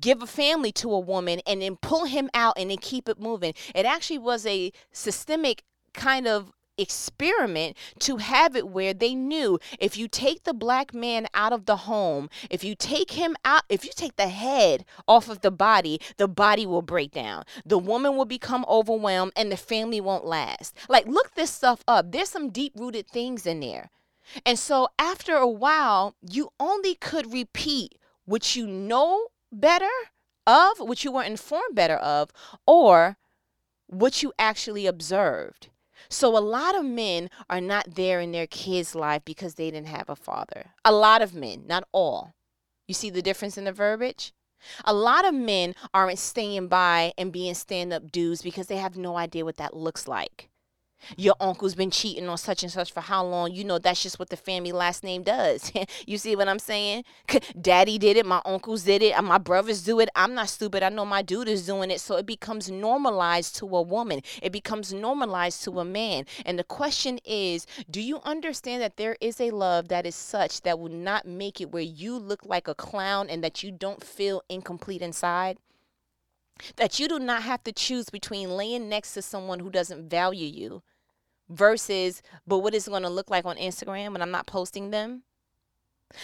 give 0.00 0.22
a 0.22 0.26
family 0.26 0.72
to 0.72 0.92
a 0.92 0.98
woman 0.98 1.40
and 1.46 1.62
then 1.62 1.76
pull 1.76 2.04
him 2.04 2.30
out 2.34 2.54
and 2.56 2.70
then 2.70 2.78
keep 2.78 3.08
it 3.08 3.20
moving. 3.20 3.54
It 3.74 3.86
actually 3.86 4.18
was 4.18 4.46
a 4.46 4.72
systemic 4.92 5.62
kind 5.92 6.26
of 6.26 6.52
experiment 6.78 7.76
to 8.00 8.16
have 8.18 8.56
it 8.56 8.68
where 8.68 8.94
they 8.94 9.14
knew 9.14 9.58
if 9.78 9.96
you 9.96 10.08
take 10.08 10.44
the 10.44 10.54
black 10.54 10.94
man 10.94 11.26
out 11.34 11.52
of 11.52 11.66
the 11.66 11.76
home, 11.76 12.28
if 12.50 12.64
you 12.64 12.74
take 12.74 13.12
him 13.12 13.36
out, 13.44 13.62
if 13.68 13.84
you 13.84 13.90
take 13.94 14.16
the 14.16 14.28
head 14.28 14.84
off 15.08 15.28
of 15.28 15.40
the 15.40 15.50
body, 15.50 16.00
the 16.16 16.28
body 16.28 16.66
will 16.66 16.82
break 16.82 17.12
down. 17.12 17.44
The 17.64 17.78
woman 17.78 18.16
will 18.16 18.24
become 18.24 18.64
overwhelmed 18.68 19.32
and 19.36 19.50
the 19.50 19.56
family 19.56 20.00
won't 20.00 20.24
last. 20.24 20.76
Like, 20.88 21.06
look 21.06 21.34
this 21.34 21.50
stuff 21.50 21.82
up. 21.88 22.12
There's 22.12 22.30
some 22.30 22.50
deep 22.50 22.72
rooted 22.76 23.08
things 23.08 23.46
in 23.46 23.60
there. 23.60 23.90
And 24.44 24.58
so, 24.58 24.88
after 24.98 25.36
a 25.36 25.48
while, 25.48 26.16
you 26.20 26.50
only 26.58 26.94
could 26.94 27.32
repeat 27.32 27.94
what 28.24 28.56
you 28.56 28.66
know 28.66 29.28
better 29.52 29.88
of, 30.46 30.78
what 30.78 31.04
you 31.04 31.12
were 31.12 31.22
informed 31.22 31.74
better 31.74 31.96
of, 31.96 32.30
or 32.66 33.16
what 33.86 34.22
you 34.22 34.32
actually 34.38 34.86
observed. 34.86 35.68
So 36.08 36.36
a 36.36 36.40
lot 36.40 36.76
of 36.76 36.84
men 36.84 37.30
are 37.48 37.60
not 37.60 37.94
there 37.94 38.20
in 38.20 38.32
their 38.32 38.46
kids' 38.46 38.94
life 38.94 39.22
because 39.24 39.54
they 39.54 39.70
didn't 39.70 39.88
have 39.88 40.08
a 40.08 40.16
father. 40.16 40.72
A 40.84 40.92
lot 40.92 41.22
of 41.22 41.34
men, 41.34 41.64
not 41.66 41.86
all. 41.92 42.34
You 42.86 42.94
see 42.94 43.10
the 43.10 43.22
difference 43.22 43.58
in 43.58 43.64
the 43.64 43.72
verbiage? 43.72 44.32
A 44.84 44.94
lot 44.94 45.24
of 45.26 45.34
men 45.34 45.74
aren't 45.92 46.18
staying 46.18 46.68
by 46.68 47.12
and 47.18 47.32
being 47.32 47.54
stand 47.54 47.92
up 47.92 48.10
dudes 48.10 48.42
because 48.42 48.66
they 48.68 48.76
have 48.76 48.96
no 48.96 49.16
idea 49.16 49.44
what 49.44 49.56
that 49.58 49.76
looks 49.76 50.08
like. 50.08 50.48
Your 51.16 51.34
uncle's 51.40 51.74
been 51.74 51.90
cheating 51.90 52.28
on 52.28 52.38
such 52.38 52.62
and 52.62 52.72
such 52.72 52.92
for 52.92 53.00
how 53.00 53.24
long? 53.24 53.52
You 53.52 53.64
know 53.64 53.78
that's 53.78 54.02
just 54.02 54.18
what 54.18 54.30
the 54.30 54.36
family 54.36 54.72
last 54.72 55.04
name 55.04 55.22
does. 55.22 55.72
You 56.06 56.18
see 56.18 56.36
what 56.36 56.48
i'm 56.48 56.58
saying? 56.58 57.04
Daddy 57.60 57.98
did 57.98 58.16
it 58.16 58.26
my 58.26 58.40
uncles 58.44 58.82
did 58.84 59.02
it 59.02 59.18
uh, 59.18 59.22
my 59.22 59.38
brothers 59.38 59.82
do 59.82 60.00
it. 60.00 60.08
I'm 60.14 60.34
not 60.34 60.48
stupid 60.48 60.82
i 60.82 60.88
know 60.88 61.04
my 61.04 61.22
dude 61.22 61.48
is 61.48 61.66
doing 61.66 61.90
it. 61.90 62.00
So 62.00 62.16
it 62.16 62.26
becomes 62.26 62.70
normalized 62.70 63.56
to 63.56 63.66
a 63.76 63.82
woman. 63.82 64.22
It 64.42 64.52
becomes 64.52 64.92
normalized 64.92 65.62
to 65.64 65.80
a 65.80 65.84
man. 65.84 66.26
And 66.44 66.58
the 66.58 66.64
question 66.64 67.18
is 67.24 67.66
do 67.90 68.00
you 68.00 68.20
understand 68.24 68.82
that 68.82 68.96
there 68.96 69.16
is 69.20 69.40
a 69.40 69.50
love 69.50 69.88
that 69.88 70.06
is 70.06 70.14
such 70.14 70.62
that 70.62 70.78
will 70.78 70.90
not 70.90 71.26
make 71.26 71.60
it 71.60 71.72
where 71.72 71.82
you 71.82 72.16
look 72.18 72.44
like 72.44 72.68
a 72.68 72.74
clown 72.74 73.28
and 73.28 73.42
that 73.44 73.62
you 73.62 73.70
don't 73.70 74.02
feel 74.04 74.42
incomplete 74.48 75.02
inside 75.02 75.58
that 76.76 76.98
you 76.98 77.08
do 77.08 77.18
not 77.18 77.42
have 77.42 77.62
to 77.64 77.72
choose 77.72 78.10
between 78.10 78.56
laying 78.56 78.88
next 78.88 79.14
to 79.14 79.22
someone 79.22 79.60
who 79.60 79.70
doesn't 79.70 80.08
value 80.08 80.46
you 80.46 80.82
versus 81.48 82.22
but 82.46 82.58
what 82.58 82.74
is 82.74 82.86
it 82.86 82.90
going 82.90 83.02
to 83.02 83.08
look 83.08 83.30
like 83.30 83.44
on 83.44 83.56
Instagram 83.56 84.12
when 84.12 84.22
I'm 84.22 84.30
not 84.30 84.46
posting 84.46 84.90
them? 84.90 85.22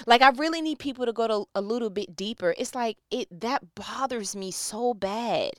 Like 0.07 0.23
I 0.23 0.31
really 0.31 0.63
need 0.63 0.79
people 0.79 1.07
to 1.07 1.13
go 1.13 1.27
to 1.27 1.47
a 1.55 1.61
little 1.61 1.91
bit 1.91 2.17
deeper. 2.17 2.55
It's 2.57 2.75
like 2.75 2.99
it 3.11 3.29
that 3.41 3.75
bothers 3.75 4.35
me 4.35 4.51
so 4.51 4.95
bad 4.95 5.53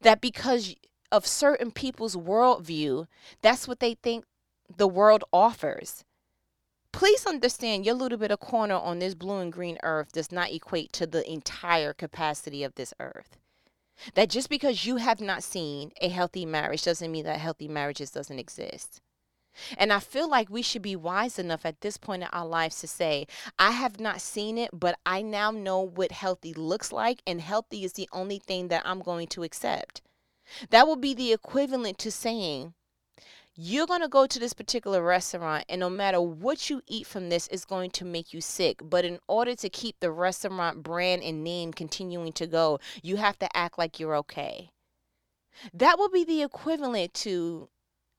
that 0.00 0.20
because 0.20 0.74
of 1.10 1.26
certain 1.26 1.70
people's 1.70 2.16
worldview, 2.16 3.06
that's 3.42 3.68
what 3.68 3.80
they 3.80 3.94
think 3.94 4.24
the 4.76 4.88
world 4.88 5.24
offers. 5.32 6.04
Please 6.92 7.26
understand 7.26 7.86
your 7.86 7.94
little 7.94 8.18
bit 8.18 8.30
of 8.30 8.40
corner 8.40 8.74
on 8.74 8.98
this 8.98 9.14
blue 9.14 9.38
and 9.38 9.52
green 9.52 9.78
earth 9.82 10.12
does 10.12 10.30
not 10.30 10.52
equate 10.52 10.92
to 10.92 11.06
the 11.06 11.28
entire 11.30 11.92
capacity 11.92 12.62
of 12.62 12.74
this 12.74 12.92
earth. 13.00 13.38
That 14.14 14.30
just 14.30 14.48
because 14.48 14.86
you 14.86 14.96
have 14.96 15.20
not 15.20 15.42
seen 15.42 15.92
a 16.00 16.08
healthy 16.08 16.46
marriage 16.46 16.84
doesn't 16.84 17.10
mean 17.10 17.24
that 17.24 17.38
healthy 17.38 17.68
marriages 17.68 18.10
doesn't 18.10 18.38
exist. 18.38 19.00
And 19.76 19.92
I 19.92 20.00
feel 20.00 20.28
like 20.28 20.48
we 20.48 20.62
should 20.62 20.82
be 20.82 20.96
wise 20.96 21.38
enough 21.38 21.66
at 21.66 21.80
this 21.82 21.98
point 21.98 22.22
in 22.22 22.28
our 22.32 22.46
lives 22.46 22.80
to 22.80 22.86
say, 22.86 23.26
I 23.58 23.72
have 23.72 24.00
not 24.00 24.20
seen 24.20 24.56
it, 24.56 24.70
but 24.72 24.98
I 25.04 25.22
now 25.22 25.50
know 25.50 25.80
what 25.80 26.12
healthy 26.12 26.54
looks 26.54 26.90
like, 26.90 27.22
and 27.26 27.40
healthy 27.40 27.84
is 27.84 27.92
the 27.92 28.08
only 28.12 28.38
thing 28.38 28.68
that 28.68 28.82
I'm 28.86 29.00
going 29.00 29.28
to 29.28 29.42
accept. 29.42 30.00
That 30.70 30.86
will 30.86 30.96
be 30.96 31.14
the 31.14 31.32
equivalent 31.32 31.98
to 31.98 32.10
saying, 32.10 32.74
you're 33.54 33.86
going 33.86 34.00
to 34.00 34.08
go 34.08 34.26
to 34.26 34.38
this 34.38 34.54
particular 34.54 35.02
restaurant 35.02 35.64
and 35.68 35.80
no 35.80 35.90
matter 35.90 36.20
what 36.20 36.70
you 36.70 36.80
eat 36.86 37.06
from 37.06 37.28
this 37.28 37.48
is 37.48 37.64
going 37.64 37.90
to 37.90 38.04
make 38.04 38.32
you 38.32 38.40
sick. 38.40 38.80
But 38.82 39.04
in 39.04 39.18
order 39.28 39.54
to 39.56 39.68
keep 39.68 40.00
the 40.00 40.10
restaurant 40.10 40.82
brand 40.82 41.22
and 41.22 41.44
name 41.44 41.72
continuing 41.72 42.32
to 42.32 42.46
go 42.46 42.80
you 43.02 43.16
have 43.16 43.38
to 43.40 43.56
act 43.56 43.78
like 43.78 44.00
you're 44.00 44.16
okay. 44.16 44.70
That 45.74 45.98
will 45.98 46.08
be 46.08 46.24
the 46.24 46.42
equivalent 46.42 47.12
to 47.14 47.68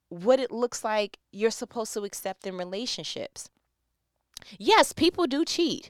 what 0.10 0.40
it 0.40 0.52
looks 0.52 0.84
like 0.84 1.18
you're 1.32 1.50
supposed 1.50 1.94
to 1.94 2.04
accept 2.04 2.46
in 2.46 2.58
relationships. 2.58 3.50
Yes 4.60 4.94
people 4.94 5.26
do 5.26 5.44
cheat 5.46 5.90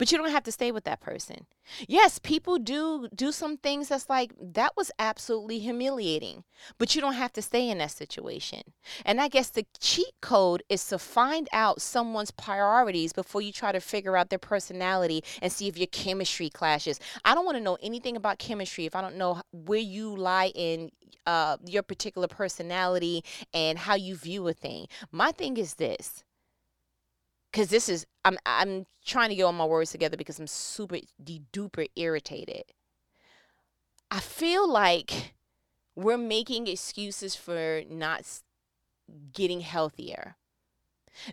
but 0.00 0.10
you 0.10 0.16
don't 0.16 0.30
have 0.30 0.44
to 0.44 0.50
stay 0.50 0.72
with 0.72 0.84
that 0.84 1.02
person. 1.02 1.44
Yes, 1.86 2.18
people 2.18 2.58
do 2.58 3.06
do 3.14 3.30
some 3.30 3.58
things 3.58 3.88
that's 3.88 4.08
like 4.08 4.32
that 4.40 4.74
was 4.74 4.90
absolutely 4.98 5.58
humiliating, 5.58 6.44
but 6.78 6.94
you 6.94 7.02
don't 7.02 7.12
have 7.12 7.34
to 7.34 7.42
stay 7.42 7.68
in 7.68 7.76
that 7.78 7.90
situation. 7.90 8.62
And 9.04 9.20
I 9.20 9.28
guess 9.28 9.50
the 9.50 9.66
cheat 9.78 10.14
code 10.22 10.62
is 10.70 10.82
to 10.86 10.98
find 10.98 11.50
out 11.52 11.82
someone's 11.82 12.30
priorities 12.30 13.12
before 13.12 13.42
you 13.42 13.52
try 13.52 13.72
to 13.72 13.80
figure 13.80 14.16
out 14.16 14.30
their 14.30 14.38
personality 14.38 15.22
and 15.42 15.52
see 15.52 15.68
if 15.68 15.76
your 15.76 15.86
chemistry 15.88 16.48
clashes. 16.48 16.98
I 17.26 17.34
don't 17.34 17.44
want 17.44 17.58
to 17.58 17.62
know 17.62 17.76
anything 17.82 18.16
about 18.16 18.38
chemistry 18.38 18.86
if 18.86 18.96
I 18.96 19.02
don't 19.02 19.18
know 19.18 19.42
where 19.52 19.78
you 19.78 20.16
lie 20.16 20.50
in 20.54 20.92
uh, 21.26 21.58
your 21.66 21.82
particular 21.82 22.26
personality 22.26 23.22
and 23.52 23.78
how 23.78 23.96
you 23.96 24.16
view 24.16 24.48
a 24.48 24.54
thing. 24.54 24.86
My 25.12 25.30
thing 25.30 25.58
is 25.58 25.74
this 25.74 26.24
because 27.50 27.68
this 27.68 27.88
is 27.88 28.06
I'm 28.24 28.38
I'm 28.46 28.86
trying 29.04 29.30
to 29.30 29.34
get 29.34 29.44
all 29.44 29.52
my 29.52 29.64
words 29.64 29.90
together 29.90 30.16
because 30.16 30.38
I'm 30.38 30.46
super 30.46 30.98
duper 31.22 31.86
irritated. 31.96 32.64
I 34.10 34.20
feel 34.20 34.68
like 34.70 35.34
we're 35.96 36.18
making 36.18 36.66
excuses 36.66 37.34
for 37.36 37.82
not 37.88 38.22
getting 39.32 39.60
healthier. 39.60 40.36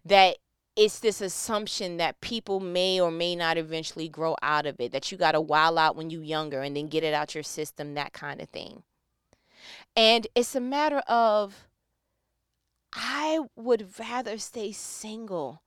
That 0.06 0.38
it's 0.76 1.00
this 1.00 1.22
assumption 1.22 1.98
that 1.98 2.22
people 2.22 2.60
may 2.60 3.00
or 3.00 3.10
may 3.10 3.36
not 3.36 3.58
eventually 3.58 4.08
grow 4.08 4.36
out 4.44 4.68
of 4.68 4.80
it, 4.80 4.92
that 4.92 5.12
you 5.12 5.18
got 5.18 5.32
to 5.32 5.42
while 5.42 5.78
out 5.78 5.96
when 5.96 6.10
you're 6.10 6.24
younger 6.24 6.62
and 6.62 6.76
then 6.76 6.88
get 6.88 7.04
it 7.04 7.14
out 7.14 7.34
your 7.34 7.44
system, 7.44 7.96
that 7.96 8.14
kind 8.14 8.42
of 8.42 8.50
thing. 8.50 8.84
And 9.96 10.28
it's 10.36 10.56
a 10.56 10.60
matter 10.60 11.00
of, 11.08 11.68
I 12.94 13.40
would 13.56 13.98
rather 14.00 14.38
stay 14.38 14.72
single 14.72 15.64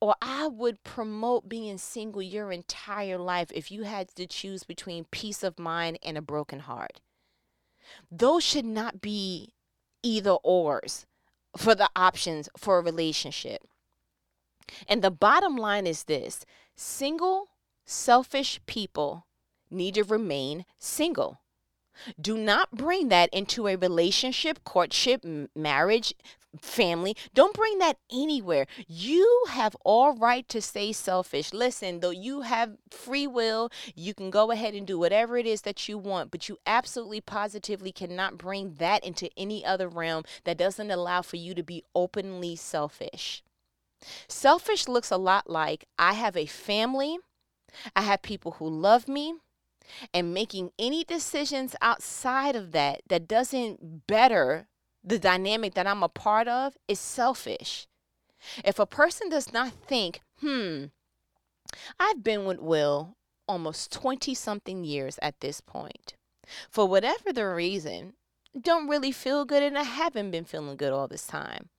or 0.00 0.14
I 0.22 0.46
would 0.46 0.82
promote 0.84 1.48
being 1.48 1.78
single 1.78 2.22
your 2.22 2.52
entire 2.52 3.18
life 3.18 3.50
if 3.52 3.70
you 3.70 3.82
had 3.82 4.08
to 4.14 4.26
choose 4.26 4.62
between 4.62 5.06
peace 5.10 5.42
of 5.42 5.58
mind 5.58 5.98
and 6.02 6.16
a 6.16 6.22
broken 6.22 6.60
heart. 6.60 7.00
Those 8.10 8.44
should 8.44 8.64
not 8.64 9.00
be 9.00 9.54
either 10.02 10.36
ors 10.44 11.06
for 11.56 11.74
the 11.74 11.90
options 11.96 12.48
for 12.56 12.78
a 12.78 12.82
relationship. 12.82 13.62
And 14.86 15.02
the 15.02 15.10
bottom 15.10 15.56
line 15.56 15.86
is 15.86 16.04
this 16.04 16.44
single, 16.76 17.48
selfish 17.84 18.60
people 18.66 19.26
need 19.70 19.94
to 19.94 20.04
remain 20.04 20.64
single. 20.78 21.40
Do 22.20 22.36
not 22.36 22.72
bring 22.72 23.08
that 23.08 23.28
into 23.32 23.66
a 23.66 23.76
relationship, 23.76 24.64
courtship, 24.64 25.24
marriage, 25.54 26.14
family. 26.60 27.16
Don't 27.34 27.54
bring 27.54 27.78
that 27.78 27.98
anywhere. 28.10 28.66
You 28.86 29.44
have 29.50 29.76
all 29.84 30.14
right 30.14 30.48
to 30.48 30.60
stay 30.60 30.92
selfish. 30.92 31.52
Listen, 31.52 32.00
though 32.00 32.10
you 32.10 32.42
have 32.42 32.76
free 32.90 33.26
will, 33.26 33.70
you 33.94 34.14
can 34.14 34.30
go 34.30 34.50
ahead 34.50 34.74
and 34.74 34.86
do 34.86 34.98
whatever 34.98 35.36
it 35.36 35.46
is 35.46 35.62
that 35.62 35.88
you 35.88 35.98
want, 35.98 36.30
but 36.30 36.48
you 36.48 36.58
absolutely 36.66 37.20
positively 37.20 37.92
cannot 37.92 38.38
bring 38.38 38.74
that 38.74 39.04
into 39.04 39.30
any 39.36 39.64
other 39.64 39.88
realm 39.88 40.24
that 40.44 40.58
doesn't 40.58 40.90
allow 40.90 41.22
for 41.22 41.36
you 41.36 41.54
to 41.54 41.62
be 41.62 41.84
openly 41.94 42.56
selfish. 42.56 43.42
Selfish 44.28 44.88
looks 44.88 45.10
a 45.10 45.16
lot 45.16 45.50
like 45.50 45.86
I 45.98 46.14
have 46.14 46.36
a 46.36 46.46
family, 46.46 47.18
I 47.94 48.02
have 48.02 48.22
people 48.22 48.52
who 48.52 48.68
love 48.68 49.08
me 49.08 49.34
and 50.12 50.34
making 50.34 50.70
any 50.78 51.04
decisions 51.04 51.74
outside 51.80 52.56
of 52.56 52.72
that 52.72 53.02
that 53.08 53.28
doesn't 53.28 54.06
better 54.06 54.68
the 55.04 55.18
dynamic 55.18 55.74
that 55.74 55.86
I'm 55.86 56.02
a 56.02 56.08
part 56.08 56.48
of 56.48 56.76
is 56.86 56.98
selfish. 56.98 57.86
If 58.64 58.78
a 58.78 58.86
person 58.86 59.28
does 59.28 59.52
not 59.52 59.72
think, 59.72 60.20
hmm, 60.40 60.86
I've 61.98 62.22
been 62.22 62.44
with 62.44 62.60
Will 62.60 63.16
almost 63.46 63.90
20 63.92 64.34
something 64.34 64.84
years 64.84 65.18
at 65.22 65.40
this 65.40 65.60
point. 65.60 66.14
For 66.70 66.86
whatever 66.86 67.32
the 67.32 67.46
reason, 67.46 68.14
don't 68.58 68.88
really 68.88 69.12
feel 69.12 69.44
good 69.44 69.62
and 69.62 69.78
I 69.78 69.82
haven't 69.82 70.30
been 70.30 70.44
feeling 70.44 70.76
good 70.76 70.92
all 70.92 71.08
this 71.08 71.26
time. 71.26 71.70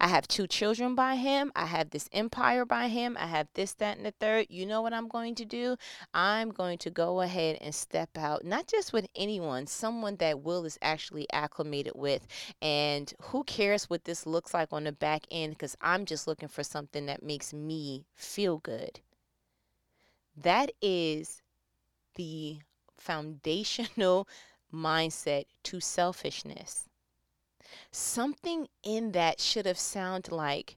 I 0.00 0.08
have 0.08 0.28
two 0.28 0.46
children 0.46 0.94
by 0.94 1.16
him. 1.16 1.52
I 1.54 1.66
have 1.66 1.90
this 1.90 2.08
empire 2.12 2.64
by 2.64 2.88
him. 2.88 3.16
I 3.18 3.26
have 3.26 3.48
this, 3.54 3.72
that, 3.74 3.96
and 3.96 4.06
the 4.06 4.12
third. 4.12 4.46
You 4.50 4.66
know 4.66 4.82
what 4.82 4.92
I'm 4.92 5.08
going 5.08 5.34
to 5.36 5.44
do? 5.44 5.76
I'm 6.14 6.50
going 6.50 6.78
to 6.78 6.90
go 6.90 7.20
ahead 7.20 7.58
and 7.60 7.74
step 7.74 8.16
out, 8.16 8.44
not 8.44 8.66
just 8.66 8.92
with 8.92 9.06
anyone, 9.16 9.66
someone 9.66 10.16
that 10.16 10.40
Will 10.42 10.64
is 10.64 10.78
actually 10.82 11.26
acclimated 11.32 11.92
with. 11.94 12.26
And 12.60 13.12
who 13.20 13.44
cares 13.44 13.90
what 13.90 14.04
this 14.04 14.26
looks 14.26 14.54
like 14.54 14.72
on 14.72 14.84
the 14.84 14.92
back 14.92 15.26
end? 15.30 15.54
Because 15.54 15.76
I'm 15.80 16.04
just 16.04 16.26
looking 16.26 16.48
for 16.48 16.62
something 16.62 17.06
that 17.06 17.22
makes 17.22 17.52
me 17.52 18.06
feel 18.14 18.58
good. 18.58 19.00
That 20.36 20.72
is 20.80 21.42
the 22.14 22.60
foundational 22.96 24.28
mindset 24.72 25.44
to 25.64 25.80
selfishness 25.80 26.88
something 27.90 28.68
in 28.82 29.12
that 29.12 29.40
should 29.40 29.66
have 29.66 29.78
sounded 29.78 30.32
like 30.32 30.76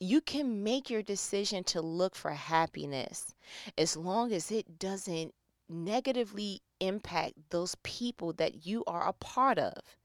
you 0.00 0.20
can 0.20 0.62
make 0.62 0.90
your 0.90 1.02
decision 1.02 1.64
to 1.64 1.80
look 1.80 2.14
for 2.14 2.32
happiness 2.32 3.34
as 3.78 3.96
long 3.96 4.32
as 4.32 4.50
it 4.50 4.78
doesn't 4.78 5.32
negatively 5.68 6.60
impact 6.80 7.34
those 7.50 7.74
people 7.82 8.32
that 8.32 8.66
you 8.66 8.84
are 8.86 9.08
a 9.08 9.12
part 9.14 9.58
of 9.58 9.96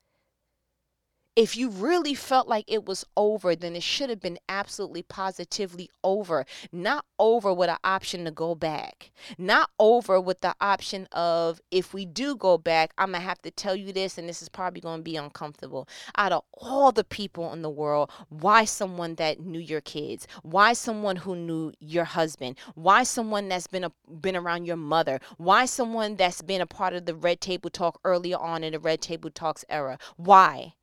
if 1.40 1.56
you 1.56 1.70
really 1.70 2.14
felt 2.14 2.50
like 2.50 2.66
it 2.68 2.86
was 2.86 3.06
over, 3.16 3.56
then 3.56 3.74
it 3.74 3.82
should 3.82 4.10
have 4.10 4.20
been 4.20 4.38
absolutely 4.50 5.02
positively 5.02 5.90
over. 6.04 6.46
Not 6.70 7.06
over 7.18 7.54
with 7.54 7.70
an 7.70 7.78
option 7.82 8.26
to 8.26 8.32
go 8.32 8.56
back. 8.56 9.12
Not 9.38 9.70
over 9.80 10.20
with 10.20 10.42
the 10.42 10.54
option 10.60 11.08
of 11.14 11.62
if 11.72 11.94
we 11.94 12.06
do 12.06 12.36
go 12.36 12.58
back, 12.58 12.92
I'm 12.98 13.12
going 13.12 13.22
to 13.22 13.28
have 13.28 13.42
to 13.44 13.52
tell 13.52 13.74
you 13.74 13.94
this 13.94 14.18
and 14.18 14.28
this 14.28 14.42
is 14.42 14.50
probably 14.50 14.82
going 14.82 15.00
to 15.00 15.04
be 15.04 15.16
uncomfortable. 15.16 15.88
Out 16.18 16.34
of 16.34 16.44
all 16.56 16.92
the 16.92 17.06
people 17.06 17.54
in 17.54 17.62
the 17.62 17.70
world, 17.70 18.12
why 18.28 18.66
someone 18.66 19.16
that 19.16 19.40
knew 19.40 19.62
your 19.62 19.80
kids? 19.80 20.28
Why 20.42 20.74
someone 20.74 21.16
who 21.16 21.38
knew 21.38 21.72
your 21.80 22.04
husband? 22.04 22.58
Why 22.76 23.04
someone 23.04 23.48
that's 23.48 23.68
been 23.68 23.86
a, 23.86 23.94
been 24.12 24.36
around 24.36 24.66
your 24.66 24.76
mother? 24.76 25.22
Why 25.38 25.68
someone 25.68 26.18
that's 26.18 26.42
been 26.42 26.60
a 26.60 26.68
part 26.68 26.94
of 26.94 27.06
the 27.06 27.16
Red 27.16 27.40
Table 27.40 27.70
Talk 27.70 28.02
earlier 28.04 28.38
on 28.38 28.62
in 28.66 28.74
the 28.74 28.80
Red 28.80 29.00
Table 29.00 29.30
Talks 29.30 29.64
era? 29.70 29.98
Why? 30.18 30.74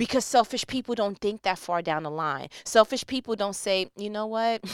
Because 0.00 0.24
selfish 0.24 0.66
people 0.66 0.94
don't 0.94 1.18
think 1.18 1.42
that 1.42 1.58
far 1.58 1.82
down 1.82 2.04
the 2.04 2.10
line. 2.10 2.48
Selfish 2.64 3.06
people 3.06 3.36
don't 3.36 3.54
say, 3.54 3.90
you 3.98 4.08
know 4.08 4.24
what? 4.24 4.64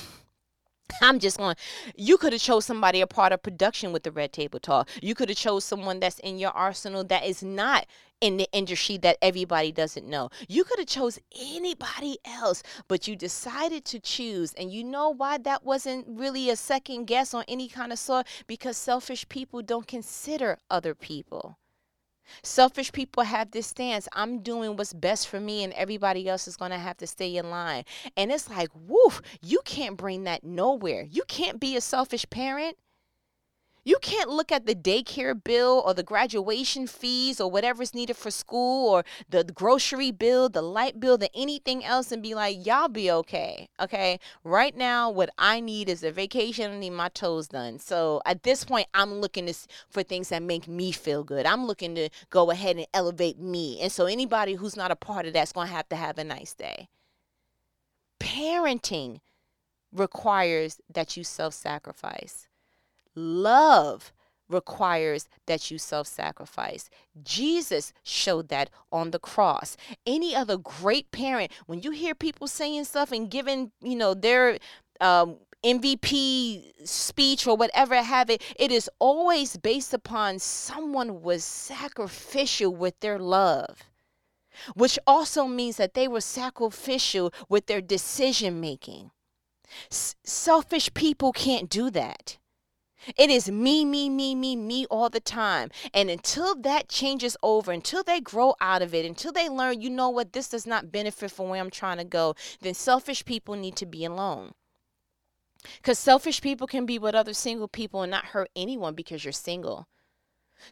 I'm 1.03 1.19
just 1.19 1.39
going. 1.39 1.57
You 1.97 2.17
could 2.17 2.33
have 2.33 2.41
chose 2.41 2.65
somebody 2.65 3.01
a 3.01 3.09
part 3.09 3.33
of 3.33 3.43
production 3.43 3.91
with 3.91 4.05
the 4.05 4.13
Red 4.13 4.33
Table 4.33 4.61
Talk. 4.61 4.89
You 5.03 5.17
could 5.17 5.29
have 5.29 5.37
chose 5.37 5.65
someone 5.65 5.99
that's 5.99 6.21
in 6.21 6.39
your 6.39 6.53
arsenal 6.53 7.03
that 7.07 7.27
is 7.27 7.43
not 7.43 7.87
in 8.21 8.37
the 8.37 8.47
industry 8.53 8.99
that 8.99 9.19
everybody 9.21 9.73
doesn't 9.73 10.07
know. 10.07 10.31
You 10.47 10.63
could 10.63 10.79
have 10.79 10.87
chose 10.87 11.19
anybody 11.37 12.19
else, 12.25 12.63
but 12.87 13.09
you 13.09 13.17
decided 13.17 13.85
to 13.87 13.99
choose. 13.99 14.53
And 14.53 14.71
you 14.71 14.85
know 14.85 15.09
why 15.09 15.39
that 15.39 15.65
wasn't 15.65 16.07
really 16.09 16.51
a 16.51 16.57
second 16.57 17.07
guess 17.07 17.35
on 17.35 17.43
any 17.49 17.67
kind 17.67 17.93
of 17.93 17.99
sort? 17.99 18.29
Because 18.47 18.77
selfish 18.77 19.29
people 19.29 19.61
don't 19.61 19.89
consider 19.89 20.59
other 20.71 20.95
people. 20.95 21.59
Selfish 22.43 22.93
people 22.93 23.23
have 23.23 23.51
this 23.51 23.69
stance 23.69 24.09
I'm 24.13 24.41
doing 24.41 24.77
what's 24.77 24.93
best 24.93 25.29
for 25.29 25.41
me, 25.41 25.65
and 25.65 25.73
everybody 25.75 26.29
else 26.29 26.49
is 26.49 26.57
going 26.57 26.71
to 26.71 26.79
have 26.79 26.97
to 26.99 27.07
stay 27.07 27.37
in 27.37 27.51
line. 27.51 27.85
And 28.17 28.31
it's 28.31 28.49
like, 28.49 28.71
woof, 28.75 29.23
you 29.43 29.61
can't 29.65 29.97
bring 29.97 30.25
that 30.25 30.45
nowhere. 30.45 31.07
You 31.11 31.23
can't 31.29 31.61
be 31.61 31.77
a 31.77 31.81
selfish 31.81 32.29
parent. 32.31 32.77
You 33.87 33.99
can't 34.03 34.31
look 34.31 34.51
at 34.51 34.67
the 34.67 34.75
daycare 34.75 35.41
bill 35.45 35.81
or 35.87 35.95
the 35.95 36.03
graduation 36.03 36.89
fees 36.89 37.41
or 37.41 37.49
whatever's 37.49 37.95
needed 37.95 38.17
for 38.17 38.33
school 38.33 38.93
or 38.93 39.05
the 39.31 39.45
grocery 39.45 40.11
bill, 40.11 40.49
the 40.49 40.61
light 40.61 40.99
bill, 40.99 41.17
the 41.17 41.31
anything 41.37 41.85
else 41.85 42.11
and 42.11 42.21
be 42.21 42.35
like, 42.35 42.67
y'all 42.67 42.89
be 42.89 43.09
okay. 43.13 43.69
Okay. 43.79 44.19
Right 44.43 44.77
now, 44.77 45.09
what 45.09 45.31
I 45.39 45.61
need 45.61 45.89
is 45.89 46.03
a 46.03 46.11
vacation. 46.11 46.73
I 46.73 46.79
need 46.81 46.91
my 46.91 47.11
toes 47.11 47.47
done. 47.47 47.79
So 47.79 48.23
at 48.27 48.43
this 48.43 48.65
point, 48.65 48.89
I'm 48.93 49.21
looking 49.21 49.47
to, 49.47 49.55
for 49.89 50.03
things 50.03 50.31
that 50.31 50.43
make 50.43 50.67
me 50.67 50.91
feel 50.91 51.23
good. 51.23 51.47
I'm 51.47 51.69
looking 51.69 51.95
to 51.95 52.09
go 52.31 52.51
ahead 52.51 52.79
and 52.79 52.89
elevate 52.93 53.39
me. 53.39 53.79
And 53.81 53.93
so 53.93 54.07
anybody 54.07 54.55
who's 54.55 54.77
not 54.77 54.91
a 54.91 54.97
part 54.97 55.27
of 55.27 55.33
that's 55.33 55.53
going 55.53 55.69
to 55.69 55.73
have 55.73 55.89
to 55.91 55.97
have 55.97 56.19
a 56.19 56.25
nice 56.25 56.55
day. 56.55 56.89
Parenting 58.19 59.21
requires 59.93 60.81
that 60.93 61.17
you 61.17 61.23
self 61.23 61.55
sacrifice. 61.55 62.49
Love 63.17 64.13
requires 64.49 65.29
that 65.47 65.71
you 65.71 65.79
self 65.79 66.07
sacrifice. 66.07 66.89
Jesus 67.23 67.93
showed 68.03 68.49
that 68.49 68.71
on 68.93 69.11
the 69.11 69.19
cross. 69.19 69.77
Any 70.07 70.35
other 70.35 70.57
great 70.57 71.11
parent, 71.11 71.53
when 71.67 71.81
you 71.83 71.91
hear 71.91 72.15
people 72.15 72.47
saying 72.47 72.85
stuff 72.85 73.13
and 73.13 73.31
giving, 73.31 73.73
you 73.81 73.97
know, 73.97 74.15
their 74.15 74.59
um, 75.01 75.37
MVP 75.65 76.87
speech 76.87 77.47
or 77.47 77.57
whatever 77.57 78.01
have 78.01 78.31
it, 78.31 78.43
it 78.59 78.71
is 78.71 78.91
always 78.99 79.57
based 79.57 79.93
upon 79.93 80.39
someone 80.39 81.23
was 81.23 81.45
sacrificial 81.45 82.75
with 82.75 82.99
their 83.01 83.19
love. 83.19 83.83
Which 84.75 84.99
also 85.07 85.47
means 85.47 85.77
that 85.77 85.93
they 85.93 86.09
were 86.09 86.23
sacrificial 86.23 87.33
with 87.49 87.67
their 87.67 87.83
decision 87.83 88.59
making. 88.59 89.11
S- 89.91 90.15
selfish 90.25 90.95
people 90.95 91.33
can't 91.33 91.69
do 91.69 91.91
that. 91.91 92.39
It 93.17 93.31
is 93.31 93.51
me, 93.51 93.85
me, 93.85 94.09
me, 94.09 94.35
me, 94.35 94.57
me 94.57 94.87
all 94.87 95.09
the 95.09 95.21
time. 95.21 95.71
And 95.95 96.11
until 96.11 96.55
that 96.63 96.89
changes 96.89 97.37
over, 97.43 97.71
until 97.71 98.03
they 98.03 98.21
grow 98.21 98.55
out 98.61 98.83
of 98.83 98.95
it, 98.95 99.05
until 99.05 99.33
they 99.33 99.49
learn, 99.49 99.81
you 99.81 99.91
know 99.91 100.09
what, 100.09 100.33
this 100.33 100.49
does 100.49 100.67
not 100.67 100.91
benefit 100.91 101.31
from 101.31 101.49
where 101.49 101.61
I'm 101.61 101.71
trying 101.71 101.99
to 101.99 102.05
go, 102.05 102.35
then 102.61 102.75
selfish 102.75 103.25
people 103.25 103.55
need 103.55 103.77
to 103.77 103.87
be 103.87 104.05
alone. 104.05 104.53
Because 105.77 105.99
selfish 105.99 106.41
people 106.41 106.67
can 106.67 106.87
be 106.87 106.99
with 106.99 107.15
other 107.15 107.35
single 107.35 107.69
people 107.69 108.03
and 108.03 108.11
not 108.11 108.27
hurt 108.27 108.51
anyone 108.57 108.95
because 108.95 109.25
you're 109.25 109.33
single. 109.33 109.89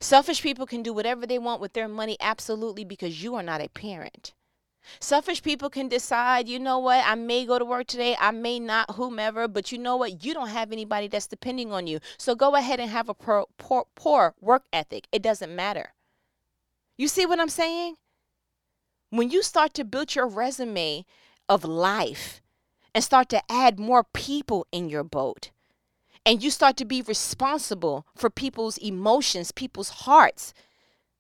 Selfish 0.01 0.43
people 0.43 0.67
can 0.67 0.83
do 0.83 0.93
whatever 0.93 1.27
they 1.27 1.39
want 1.39 1.61
with 1.61 1.73
their 1.73 1.89
money 1.89 2.17
absolutely 2.21 2.85
because 2.85 3.23
you 3.23 3.35
are 3.35 3.43
not 3.43 3.61
a 3.61 3.69
parent. 3.69 4.35
Selfish 5.01 5.43
people 5.43 5.71
can 5.71 5.89
decide, 5.89 6.49
you 6.49 6.59
know 6.59 6.79
what, 6.79 7.05
I 7.05 7.15
may 7.15 7.45
go 7.47 7.59
to 7.59 7.65
work 7.65 7.87
today, 7.87 8.17
I 8.19 8.31
may 8.31 8.59
not, 8.61 8.95
whomever, 8.97 9.49
but 9.49 9.73
you 9.73 9.79
know 9.79 9.97
what, 9.97 10.25
you 10.25 10.35
don't 10.35 10.49
have 10.49 10.73
anybody 10.73 11.09
that's 11.09 11.27
depending 11.27 11.73
on 11.73 11.87
you. 11.87 12.01
So 12.19 12.35
go 12.35 12.55
ahead 12.55 12.81
and 12.81 12.91
have 12.91 13.09
a 13.09 13.15
poor, 13.15 13.47
poor, 13.59 13.87
poor 13.95 14.35
work 14.41 14.65
ethic. 14.73 15.07
It 15.13 15.23
doesn't 15.23 15.55
matter. 15.55 15.95
You 16.97 17.09
see 17.09 17.27
what 17.27 17.41
I'm 17.41 17.49
saying? 17.49 17.97
When 19.11 19.31
you 19.31 19.43
start 19.43 19.75
to 19.75 19.85
build 19.85 20.15
your 20.15 20.27
resume 20.27 21.05
of 21.49 21.65
life 21.65 22.41
and 22.95 23.03
start 23.03 23.29
to 23.31 23.43
add 23.51 23.79
more 23.79 24.05
people 24.05 24.67
in 24.73 24.89
your 24.89 25.05
boat, 25.05 25.51
and 26.27 26.43
you 26.43 26.51
start 26.51 26.77
to 26.79 26.85
be 26.85 27.03
responsible 27.03 28.07
for 28.17 28.31
people's 28.31 28.79
emotions, 28.79 29.53
people's 29.53 29.91
hearts, 29.91 30.55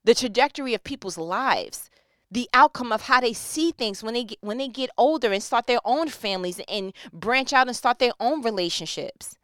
the 0.02 0.14
trajectory 0.14 0.74
of 0.74 0.82
people's 0.82 1.18
lives 1.18 1.90
the 2.34 2.48
outcome 2.52 2.92
of 2.92 3.02
how 3.02 3.20
they 3.20 3.32
see 3.32 3.70
things 3.70 4.02
when 4.02 4.14
they 4.14 4.24
get, 4.24 4.38
when 4.40 4.58
they 4.58 4.68
get 4.68 4.90
older 4.98 5.32
and 5.32 5.42
start 5.42 5.66
their 5.66 5.80
own 5.84 6.08
families 6.08 6.60
and 6.68 6.92
branch 7.12 7.52
out 7.52 7.68
and 7.68 7.76
start 7.76 8.00
their 8.00 8.12
own 8.18 8.42
relationships. 8.42 9.36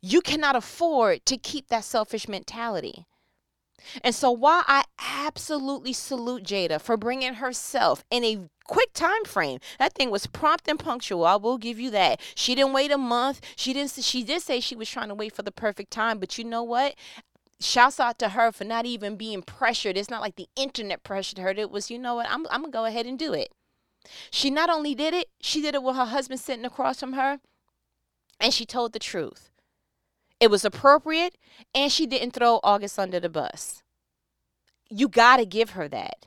You 0.00 0.20
cannot 0.20 0.56
afford 0.56 1.26
to 1.26 1.36
keep 1.36 1.68
that 1.68 1.84
selfish 1.84 2.28
mentality. 2.28 3.06
And 4.04 4.14
so 4.14 4.30
while 4.30 4.62
I 4.66 4.84
absolutely 4.98 5.92
salute 5.92 6.44
Jada 6.44 6.80
for 6.80 6.96
bringing 6.96 7.34
herself 7.34 8.04
in 8.10 8.24
a 8.24 8.48
quick 8.64 8.92
time 8.92 9.24
frame, 9.24 9.58
that 9.78 9.94
thing 9.94 10.10
was 10.10 10.26
prompt 10.26 10.68
and 10.68 10.78
punctual. 10.78 11.24
I 11.24 11.36
will 11.36 11.58
give 11.58 11.80
you 11.80 11.90
that. 11.90 12.20
She 12.34 12.54
didn't 12.54 12.72
wait 12.72 12.92
a 12.92 12.98
month. 12.98 13.40
She 13.56 13.72
didn't 13.72 13.92
she 13.92 14.22
did 14.22 14.42
say 14.42 14.60
she 14.60 14.76
was 14.76 14.88
trying 14.88 15.08
to 15.08 15.14
wait 15.14 15.34
for 15.34 15.42
the 15.42 15.50
perfect 15.50 15.90
time, 15.90 16.18
but 16.18 16.38
you 16.38 16.44
know 16.44 16.62
what? 16.62 16.94
Shouts 17.60 18.00
out 18.00 18.18
to 18.18 18.30
her 18.30 18.50
for 18.50 18.64
not 18.64 18.86
even 18.86 19.16
being 19.16 19.42
pressured. 19.42 19.96
It's 19.96 20.10
not 20.10 20.22
like 20.22 20.36
the 20.36 20.48
internet 20.56 21.02
pressured 21.02 21.38
her. 21.38 21.50
It 21.50 21.70
was, 21.70 21.90
you 21.90 21.98
know 21.98 22.14
what, 22.14 22.26
I'm, 22.28 22.46
I'm 22.50 22.62
going 22.62 22.72
to 22.72 22.78
go 22.78 22.84
ahead 22.86 23.06
and 23.06 23.18
do 23.18 23.32
it. 23.32 23.52
She 24.30 24.50
not 24.50 24.70
only 24.70 24.94
did 24.94 25.12
it, 25.12 25.28
she 25.40 25.60
did 25.60 25.74
it 25.74 25.82
with 25.82 25.96
her 25.96 26.06
husband 26.06 26.40
sitting 26.40 26.64
across 26.64 27.00
from 27.00 27.12
her, 27.12 27.38
and 28.40 28.52
she 28.54 28.64
told 28.64 28.92
the 28.92 28.98
truth. 28.98 29.50
It 30.40 30.50
was 30.50 30.64
appropriate, 30.64 31.36
and 31.74 31.92
she 31.92 32.06
didn't 32.06 32.30
throw 32.30 32.60
August 32.62 32.98
under 32.98 33.20
the 33.20 33.28
bus. 33.28 33.82
You 34.88 35.08
got 35.08 35.36
to 35.36 35.44
give 35.44 35.70
her 35.70 35.86
that. 35.88 36.26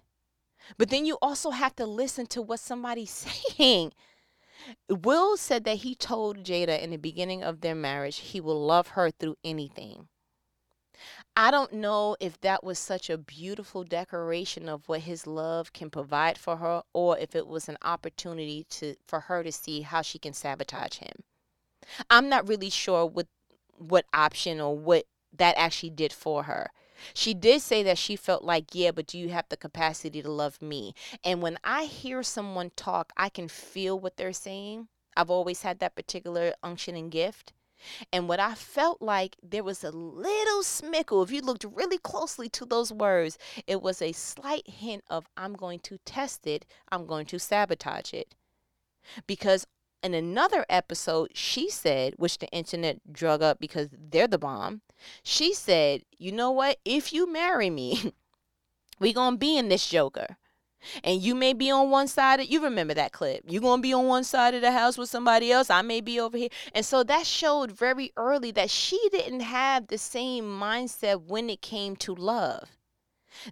But 0.78 0.90
then 0.90 1.06
you 1.06 1.18
also 1.22 1.50
have 1.50 1.76
to 1.78 1.86
listen 1.86 2.28
to 2.28 2.42
what 2.42 2.60
somebody's 2.60 3.10
saying. 3.58 3.94
Will 4.88 5.36
said 5.36 5.66
that 5.66 5.78
he 5.78 5.96
told 5.96 6.44
Jada 6.44 6.82
in 6.82 6.92
the 6.92 6.98
beginning 6.98 7.44
of 7.44 7.62
their 7.62 7.76
marriage 7.76 8.18
he 8.18 8.40
will 8.40 8.64
love 8.64 8.90
her 8.90 9.10
through 9.12 9.36
anything. 9.44 10.08
I 11.36 11.50
don't 11.50 11.74
know 11.74 12.16
if 12.20 12.40
that 12.42 12.64
was 12.64 12.78
such 12.78 13.10
a 13.10 13.18
beautiful 13.18 13.84
decoration 13.84 14.70
of 14.70 14.88
what 14.88 15.02
his 15.02 15.26
love 15.26 15.74
can 15.74 15.90
provide 15.90 16.38
for 16.38 16.58
her 16.58 16.84
or 16.94 17.18
if 17.18 17.36
it 17.36 17.48
was 17.48 17.68
an 17.68 17.78
opportunity 17.82 18.66
to 18.70 18.96
for 19.08 19.22
her 19.22 19.44
to 19.44 19.52
see 19.52 19.82
how 19.82 20.04
she 20.04 20.20
can 20.20 20.34
sabotage 20.34 20.98
him. 20.98 21.24
I'm 22.10 22.30
not 22.30 22.48
really 22.48 22.70
sure 22.70 23.06
what 23.06 23.28
what 23.78 24.06
option 24.14 24.62
or 24.62 24.78
what 24.78 25.06
that 25.36 25.56
actually 25.58 25.90
did 25.90 26.14
for 26.14 26.44
her. 26.44 26.70
She 27.14 27.34
did 27.34 27.62
say 27.62 27.84
that 27.84 27.98
she 27.98 28.16
felt 28.16 28.44
like, 28.44 28.68
yeah, 28.74 28.92
but 28.92 29.08
do 29.08 29.18
you 29.18 29.30
have 29.30 29.46
the 29.50 29.58
capacity 29.58 30.22
to 30.22 30.32
love 30.32 30.62
me? 30.62 30.94
And 31.24 31.42
when 31.42 31.58
I 31.64 31.86
hear 31.86 32.24
someone 32.24 32.72
talk, 32.76 33.12
I 33.18 33.30
can 33.30 33.48
feel 33.48 34.00
what 34.00 34.18
they're 34.18 34.34
saying. 34.34 34.88
I've 35.18 35.32
always 35.32 35.64
had 35.64 35.80
that 35.80 35.96
particular 35.96 36.54
unction 36.64 36.96
and 36.96 37.12
gift. 37.12 37.54
And 38.12 38.28
what 38.28 38.40
I 38.40 38.56
felt 38.56 39.02
like 39.02 39.36
there 39.42 39.64
was 39.64 39.84
a 39.84 39.92
little 39.92 40.62
smickle, 40.62 41.24
if 41.24 41.32
you 41.32 41.42
looked 41.42 41.66
really 41.66 41.98
closely 41.98 42.50
to 42.50 42.66
those 42.66 42.92
words, 42.92 43.38
it 43.68 43.82
was 43.82 44.02
a 44.02 44.12
slight 44.12 44.68
hint 44.68 45.04
of 45.10 45.28
I'm 45.38 45.54
going 45.54 45.80
to 45.82 45.98
test 46.06 46.48
it, 46.48 46.66
I'm 46.92 47.06
going 47.06 47.26
to 47.28 47.40
sabotage 47.40 48.14
it. 48.14 48.36
Because 49.28 49.68
in 50.02 50.14
another 50.14 50.66
episode, 50.70 51.32
she 51.34 51.70
said, 51.70 52.14
which 52.18 52.40
the 52.40 52.48
internet 52.50 53.00
drug 53.12 53.42
up 53.42 53.60
because 53.60 53.90
they're 53.92 54.28
the 54.28 54.38
bomb, 54.38 54.82
she 55.24 55.54
said, 55.54 56.04
you 56.18 56.32
know 56.32 56.52
what? 56.52 56.78
If 56.84 57.14
you 57.14 57.32
marry 57.32 57.70
me, 57.70 58.14
we 59.00 59.14
gonna 59.14 59.38
be 59.38 59.58
in 59.58 59.70
this 59.70 59.88
joker 59.88 60.38
and 61.04 61.22
you 61.22 61.36
may 61.36 61.54
be 61.54 61.72
on 61.72 61.90
one 61.90 62.08
side 62.08 62.40
of, 62.40 62.48
you 62.48 62.64
remember 62.64 62.94
that 62.94 63.12
clip. 63.12 63.44
You're 63.48 63.62
going 63.62 63.80
to 63.80 63.82
be 63.82 63.94
on 63.94 64.08
one 64.08 64.24
side 64.24 64.54
of 64.54 64.62
the 64.62 64.72
house 64.72 64.98
with 64.98 65.10
somebody 65.10 65.52
else 65.52 65.70
i 65.70 65.82
may 65.82 66.02
be 66.02 66.20
over 66.20 66.38
here. 66.38 66.50
And 66.74 66.86
so 66.86 67.04
that 67.04 67.26
showed 67.26 67.72
very 67.72 68.12
early 68.18 68.52
that 68.52 68.70
she 68.70 69.00
didn't 69.12 69.42
have 69.42 69.88
the 69.88 69.98
same 69.98 70.46
mindset 70.46 71.24
when 71.28 71.50
it 71.50 71.62
came 71.62 71.96
to 71.98 72.14
love. 72.14 72.70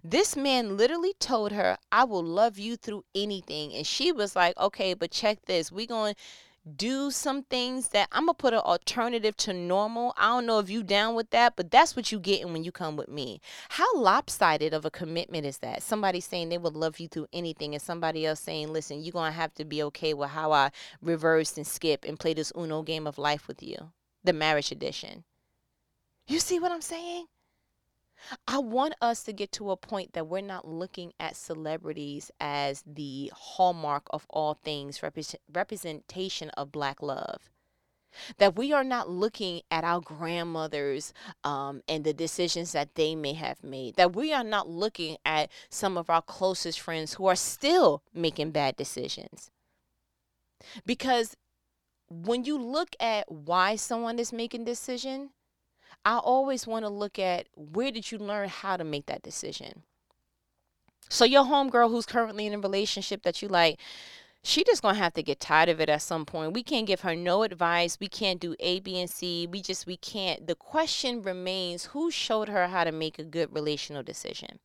This 0.04 0.36
man 0.36 0.76
literally 0.76 1.14
told 1.18 1.52
her 1.52 1.76
i 1.90 2.04
will 2.04 2.22
love 2.22 2.58
you 2.58 2.76
through 2.76 3.04
anything. 3.14 3.74
And 3.74 3.86
she 3.86 4.12
was 4.12 4.36
like 4.36 4.56
okay 4.58 4.94
but 4.94 5.10
check 5.10 5.38
this. 5.46 5.72
We 5.72 5.86
going 5.86 6.14
to 6.14 6.20
do 6.76 7.10
some 7.10 7.42
things 7.42 7.88
that 7.88 8.08
I'm 8.12 8.26
gonna 8.26 8.34
put 8.34 8.54
an 8.54 8.60
alternative 8.60 9.36
to 9.38 9.52
normal. 9.52 10.14
I 10.16 10.28
don't 10.28 10.46
know 10.46 10.60
if 10.60 10.70
you 10.70 10.82
down 10.82 11.14
with 11.14 11.30
that, 11.30 11.56
but 11.56 11.70
that's 11.70 11.96
what 11.96 12.12
you 12.12 12.20
getting 12.20 12.52
when 12.52 12.62
you 12.62 12.70
come 12.70 12.96
with 12.96 13.08
me. 13.08 13.40
How 13.70 13.96
lopsided 13.96 14.72
of 14.72 14.84
a 14.84 14.90
commitment 14.90 15.44
is 15.44 15.58
that? 15.58 15.82
Somebody 15.82 16.20
saying 16.20 16.48
they 16.48 16.58
would 16.58 16.76
love 16.76 17.00
you 17.00 17.08
through 17.08 17.26
anything, 17.32 17.74
and 17.74 17.82
somebody 17.82 18.24
else 18.24 18.40
saying, 18.40 18.72
"Listen, 18.72 19.02
you're 19.02 19.12
gonna 19.12 19.32
have 19.32 19.54
to 19.54 19.64
be 19.64 19.82
okay 19.84 20.14
with 20.14 20.30
how 20.30 20.52
I 20.52 20.70
reverse 21.00 21.56
and 21.56 21.66
skip 21.66 22.04
and 22.04 22.18
play 22.18 22.34
this 22.34 22.52
Uno 22.56 22.82
game 22.82 23.06
of 23.06 23.18
life 23.18 23.48
with 23.48 23.62
you, 23.62 23.92
the 24.22 24.32
marriage 24.32 24.70
edition." 24.70 25.24
You 26.28 26.38
see 26.38 26.60
what 26.60 26.70
I'm 26.70 26.82
saying? 26.82 27.26
I 28.46 28.58
want 28.58 28.94
us 29.00 29.22
to 29.24 29.32
get 29.32 29.52
to 29.52 29.70
a 29.70 29.76
point 29.76 30.12
that 30.12 30.26
we're 30.26 30.40
not 30.40 30.66
looking 30.66 31.12
at 31.18 31.36
celebrities 31.36 32.30
as 32.40 32.82
the 32.86 33.32
hallmark 33.34 34.04
of 34.10 34.26
all 34.30 34.54
things, 34.54 35.02
represent, 35.02 35.42
representation 35.52 36.50
of 36.50 36.72
black 36.72 37.02
love. 37.02 37.50
That 38.36 38.56
we 38.56 38.72
are 38.74 38.84
not 38.84 39.08
looking 39.08 39.62
at 39.70 39.84
our 39.84 40.00
grandmothers 40.00 41.14
um, 41.44 41.82
and 41.88 42.04
the 42.04 42.12
decisions 42.12 42.72
that 42.72 42.94
they 42.94 43.14
may 43.14 43.32
have 43.32 43.64
made. 43.64 43.96
That 43.96 44.14
we 44.14 44.34
are 44.34 44.44
not 44.44 44.68
looking 44.68 45.16
at 45.24 45.50
some 45.70 45.96
of 45.96 46.10
our 46.10 46.20
closest 46.20 46.78
friends 46.78 47.14
who 47.14 47.26
are 47.26 47.36
still 47.36 48.02
making 48.12 48.50
bad 48.50 48.76
decisions. 48.76 49.50
Because 50.84 51.36
when 52.10 52.44
you 52.44 52.58
look 52.58 52.94
at 53.00 53.30
why 53.32 53.76
someone 53.76 54.18
is 54.18 54.32
making 54.32 54.64
decision, 54.64 55.30
I 56.04 56.18
always 56.18 56.66
want 56.66 56.84
to 56.84 56.88
look 56.88 57.18
at 57.18 57.46
where 57.54 57.90
did 57.92 58.10
you 58.10 58.18
learn 58.18 58.48
how 58.48 58.76
to 58.76 58.84
make 58.84 59.06
that 59.06 59.22
decision? 59.22 59.82
So 61.08 61.24
your 61.24 61.44
homegirl 61.44 61.90
who's 61.90 62.06
currently 62.06 62.46
in 62.46 62.54
a 62.54 62.58
relationship 62.58 63.22
that 63.22 63.42
you 63.42 63.48
like, 63.48 63.78
she 64.42 64.64
just 64.64 64.82
gonna 64.82 64.98
have 64.98 65.14
to 65.14 65.22
get 65.22 65.38
tired 65.38 65.68
of 65.68 65.80
it 65.80 65.88
at 65.88 66.02
some 66.02 66.26
point. 66.26 66.54
We 66.54 66.64
can't 66.64 66.86
give 66.86 67.02
her 67.02 67.14
no 67.14 67.44
advice. 67.44 67.98
We 68.00 68.08
can't 68.08 68.40
do 68.40 68.56
A, 68.58 68.80
B, 68.80 68.98
and 68.98 69.08
C. 69.08 69.46
We 69.46 69.62
just 69.62 69.86
we 69.86 69.96
can't. 69.96 70.48
The 70.48 70.56
question 70.56 71.22
remains: 71.22 71.86
Who 71.86 72.10
showed 72.10 72.48
her 72.48 72.66
how 72.66 72.82
to 72.84 72.90
make 72.90 73.18
a 73.18 73.24
good 73.24 73.54
relational 73.54 74.02
decision? 74.02 74.58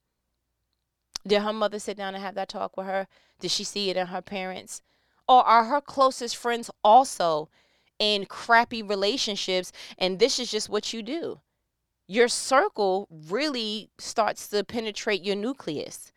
Did 1.28 1.43
her 1.43 1.54
mother 1.54 1.78
sit 1.78 1.97
down 1.97 2.15
and 2.15 2.23
have 2.23 2.36
that 2.36 2.50
talk 2.50 2.76
with 2.76 2.88
her? 2.88 3.08
Did 3.39 3.52
she 3.52 3.63
see 3.63 3.89
it 3.89 3.97
in 3.97 4.08
her 4.08 4.21
parents? 4.21 4.82
Or 5.28 5.43
are 5.43 5.65
her 5.65 5.82
closest 5.82 6.38
friends 6.38 6.71
also 6.84 7.50
in 8.00 8.26
crappy 8.26 8.82
relationships 8.82 9.72
and 9.98 10.20
this 10.20 10.40
is 10.40 10.52
just 10.52 10.70
what 10.70 10.94
you 10.94 11.02
do. 11.02 11.40
Your 12.08 12.28
circle 12.28 13.08
really 13.12 13.90
starts 13.98 14.48
to 14.50 14.64
penetrate 14.64 15.24
your 15.24 15.36
nucleus. 15.36 16.12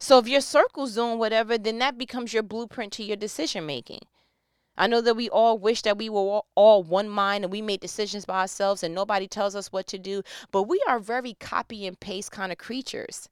So 0.00 0.18
if 0.18 0.26
your 0.26 0.40
circle's 0.40 0.94
doing 0.94 1.18
whatever, 1.18 1.58
then 1.58 1.78
that 1.78 1.98
becomes 1.98 2.32
your 2.32 2.42
blueprint 2.42 2.92
to 2.94 3.04
your 3.04 3.16
decision 3.16 3.66
making. 3.66 4.00
I 4.76 4.86
know 4.86 5.02
that 5.02 5.14
we 5.14 5.28
all 5.28 5.58
wish 5.58 5.82
that 5.82 5.98
we 5.98 6.08
were 6.08 6.40
all 6.54 6.82
one 6.82 7.08
mind 7.08 7.44
and 7.44 7.52
we 7.52 7.60
made 7.60 7.80
decisions 7.80 8.24
by 8.24 8.40
ourselves 8.40 8.82
and 8.82 8.94
nobody 8.94 9.28
tells 9.28 9.54
us 9.54 9.70
what 9.70 9.86
to 9.88 9.98
do, 9.98 10.22
but 10.50 10.62
we 10.62 10.82
are 10.88 10.98
very 10.98 11.34
copy 11.34 11.86
and 11.86 12.00
paste 12.00 12.32
kind 12.32 12.50
of 12.50 12.56
creatures. 12.56 13.28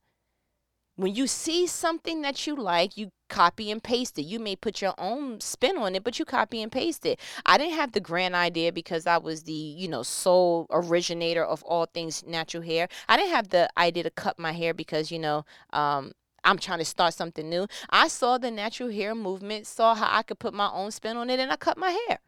When 0.96 1.14
you 1.14 1.26
see 1.26 1.66
something 1.66 2.20
that 2.22 2.46
you 2.46 2.54
like, 2.54 2.98
you 2.98 3.10
copy 3.28 3.70
and 3.70 3.82
paste 3.82 4.18
it. 4.18 4.22
You 4.22 4.38
may 4.38 4.56
put 4.56 4.80
your 4.80 4.94
own 4.98 5.40
spin 5.40 5.76
on 5.76 5.94
it, 5.94 6.04
but 6.04 6.18
you 6.18 6.24
copy 6.24 6.62
and 6.62 6.72
paste 6.72 7.06
it. 7.06 7.20
I 7.46 7.58
didn't 7.58 7.74
have 7.74 7.92
the 7.92 8.00
grand 8.00 8.34
idea 8.34 8.72
because 8.72 9.06
I 9.06 9.18
was 9.18 9.44
the, 9.44 9.52
you 9.52 9.88
know, 9.88 10.02
sole 10.02 10.66
originator 10.70 11.44
of 11.44 11.62
all 11.64 11.86
things 11.86 12.24
natural 12.26 12.62
hair. 12.62 12.88
I 13.08 13.16
didn't 13.16 13.32
have 13.32 13.48
the 13.48 13.68
idea 13.78 14.02
to 14.04 14.10
cut 14.10 14.38
my 14.38 14.52
hair 14.52 14.74
because, 14.74 15.10
you 15.10 15.18
know, 15.18 15.44
um, 15.72 16.12
I'm 16.44 16.58
trying 16.58 16.78
to 16.78 16.84
start 16.84 17.14
something 17.14 17.48
new. 17.48 17.66
I 17.90 18.08
saw 18.08 18.38
the 18.38 18.50
natural 18.50 18.90
hair 18.90 19.14
movement, 19.14 19.66
saw 19.66 19.94
how 19.94 20.08
I 20.10 20.22
could 20.22 20.38
put 20.38 20.54
my 20.54 20.70
own 20.72 20.90
spin 20.90 21.16
on 21.16 21.30
it, 21.30 21.40
and 21.40 21.52
I 21.52 21.56
cut 21.56 21.76
my 21.76 21.90
hair. 21.90 22.18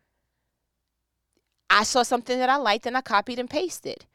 I 1.71 1.85
saw 1.85 2.03
something 2.03 2.39
that 2.39 2.51
I 2.51 2.57
liked 2.57 2.87
and 2.87 2.97
I 2.97 3.01
copied 3.01 3.39
and 3.39 3.49
pasted. 3.49 4.07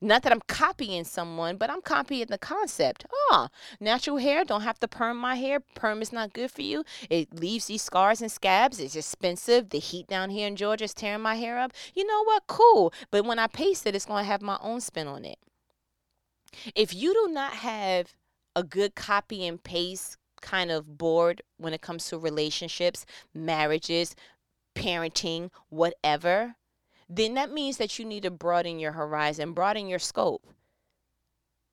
Not 0.00 0.22
that 0.22 0.32
I'm 0.32 0.40
copying 0.46 1.04
someone, 1.04 1.56
but 1.58 1.68
I'm 1.68 1.82
copying 1.82 2.26
the 2.28 2.38
concept. 2.38 3.04
Ah, 3.30 3.50
natural 3.80 4.16
hair, 4.16 4.44
don't 4.44 4.62
have 4.62 4.80
to 4.80 4.88
perm 4.88 5.18
my 5.18 5.34
hair. 5.34 5.60
Perm 5.60 6.00
is 6.00 6.12
not 6.12 6.32
good 6.32 6.50
for 6.50 6.62
you. 6.62 6.84
It 7.10 7.38
leaves 7.38 7.66
these 7.66 7.82
scars 7.82 8.22
and 8.22 8.32
scabs. 8.32 8.80
It's 8.80 8.96
expensive. 8.96 9.68
The 9.68 9.78
heat 9.78 10.06
down 10.06 10.30
here 10.30 10.46
in 10.46 10.56
Georgia 10.56 10.84
is 10.84 10.94
tearing 10.94 11.20
my 11.20 11.34
hair 11.34 11.58
up. 11.58 11.72
You 11.94 12.06
know 12.06 12.24
what? 12.24 12.46
Cool. 12.46 12.94
But 13.10 13.26
when 13.26 13.38
I 13.38 13.46
paste 13.46 13.86
it, 13.86 13.94
it's 13.94 14.06
going 14.06 14.24
to 14.24 14.30
have 14.30 14.40
my 14.40 14.58
own 14.62 14.80
spin 14.80 15.06
on 15.06 15.24
it. 15.24 15.38
If 16.74 16.94
you 16.94 17.12
do 17.12 17.32
not 17.32 17.52
have 17.52 18.14
a 18.56 18.64
good 18.64 18.94
copy 18.94 19.46
and 19.46 19.62
paste 19.62 20.16
kind 20.40 20.70
of 20.70 20.98
board 20.98 21.42
when 21.58 21.74
it 21.74 21.82
comes 21.82 22.06
to 22.08 22.18
relationships, 22.18 23.04
marriages, 23.34 24.16
parenting, 24.74 25.50
whatever, 25.68 26.56
then 27.10 27.34
that 27.34 27.52
means 27.52 27.76
that 27.78 27.98
you 27.98 28.04
need 28.04 28.22
to 28.22 28.30
broaden 28.30 28.78
your 28.78 28.92
horizon, 28.92 29.52
broaden 29.52 29.88
your 29.88 29.98
scope. 29.98 30.46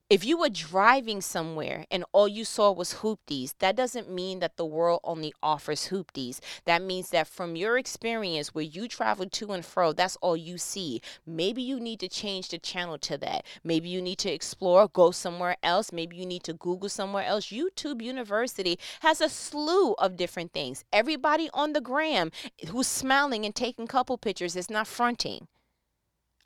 If 0.09 0.23
you 0.23 0.37
were 0.37 0.47
driving 0.47 1.19
somewhere 1.19 1.85
and 1.91 2.05
all 2.13 2.29
you 2.29 2.45
saw 2.45 2.71
was 2.71 3.01
hoopties, 3.01 3.55
that 3.59 3.75
doesn't 3.75 4.09
mean 4.09 4.39
that 4.39 4.55
the 4.55 4.65
world 4.65 5.01
only 5.03 5.33
offers 5.43 5.89
hoopties. 5.89 6.39
That 6.63 6.81
means 6.81 7.09
that 7.09 7.27
from 7.27 7.57
your 7.57 7.77
experience 7.77 8.55
where 8.55 8.63
you 8.63 8.87
travel 8.87 9.27
to 9.27 9.51
and 9.51 9.65
fro, 9.65 9.91
that's 9.91 10.15
all 10.21 10.37
you 10.37 10.57
see. 10.57 11.01
Maybe 11.25 11.61
you 11.61 11.77
need 11.77 11.99
to 11.99 12.07
change 12.07 12.47
the 12.47 12.57
channel 12.57 12.97
to 12.99 13.17
that. 13.17 13.43
Maybe 13.65 13.89
you 13.89 14.01
need 14.01 14.19
to 14.19 14.31
explore, 14.31 14.87
go 14.87 15.11
somewhere 15.11 15.57
else. 15.61 15.91
Maybe 15.91 16.15
you 16.15 16.25
need 16.25 16.43
to 16.43 16.53
Google 16.53 16.87
somewhere 16.87 17.25
else. 17.25 17.47
YouTube 17.47 18.01
University 18.01 18.79
has 19.01 19.19
a 19.19 19.27
slew 19.27 19.91
of 19.95 20.15
different 20.15 20.53
things. 20.53 20.85
Everybody 20.93 21.49
on 21.53 21.73
the 21.73 21.81
gram 21.81 22.31
who's 22.69 22.87
smiling 22.87 23.43
and 23.43 23.53
taking 23.53 23.87
couple 23.87 24.17
pictures 24.17 24.55
is 24.55 24.69
not 24.69 24.87
fronting. 24.87 25.49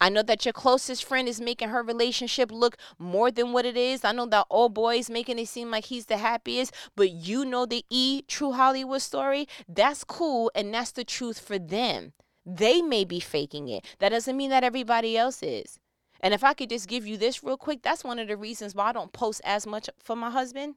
I 0.01 0.09
know 0.09 0.23
that 0.23 0.45
your 0.45 0.53
closest 0.53 1.05
friend 1.05 1.27
is 1.29 1.39
making 1.39 1.69
her 1.69 1.83
relationship 1.83 2.51
look 2.51 2.75
more 2.97 3.29
than 3.29 3.53
what 3.53 3.67
it 3.67 3.77
is. 3.77 4.03
I 4.03 4.11
know 4.11 4.25
that 4.25 4.47
old 4.49 4.73
boy 4.73 4.97
is 4.97 5.11
making 5.11 5.37
it 5.37 5.47
seem 5.47 5.69
like 5.69 5.85
he's 5.85 6.07
the 6.07 6.17
happiest, 6.17 6.73
but 6.95 7.11
you 7.11 7.45
know 7.45 7.67
the 7.67 7.85
E 7.91 8.23
true 8.27 8.53
Hollywood 8.53 9.03
story. 9.03 9.47
That's 9.69 10.03
cool, 10.03 10.51
and 10.55 10.73
that's 10.73 10.89
the 10.91 11.03
truth 11.03 11.39
for 11.39 11.59
them. 11.59 12.13
They 12.43 12.81
may 12.81 13.05
be 13.05 13.19
faking 13.19 13.67
it. 13.67 13.85
That 13.99 14.09
doesn't 14.09 14.35
mean 14.35 14.49
that 14.49 14.63
everybody 14.63 15.15
else 15.15 15.43
is. 15.43 15.77
And 16.19 16.33
if 16.33 16.43
I 16.43 16.55
could 16.55 16.69
just 16.69 16.87
give 16.87 17.05
you 17.05 17.15
this 17.15 17.43
real 17.43 17.57
quick, 17.57 17.83
that's 17.83 18.03
one 18.03 18.17
of 18.17 18.27
the 18.27 18.37
reasons 18.37 18.73
why 18.73 18.89
I 18.89 18.93
don't 18.93 19.13
post 19.13 19.41
as 19.43 19.67
much 19.67 19.87
for 19.99 20.15
my 20.15 20.31
husband. 20.31 20.75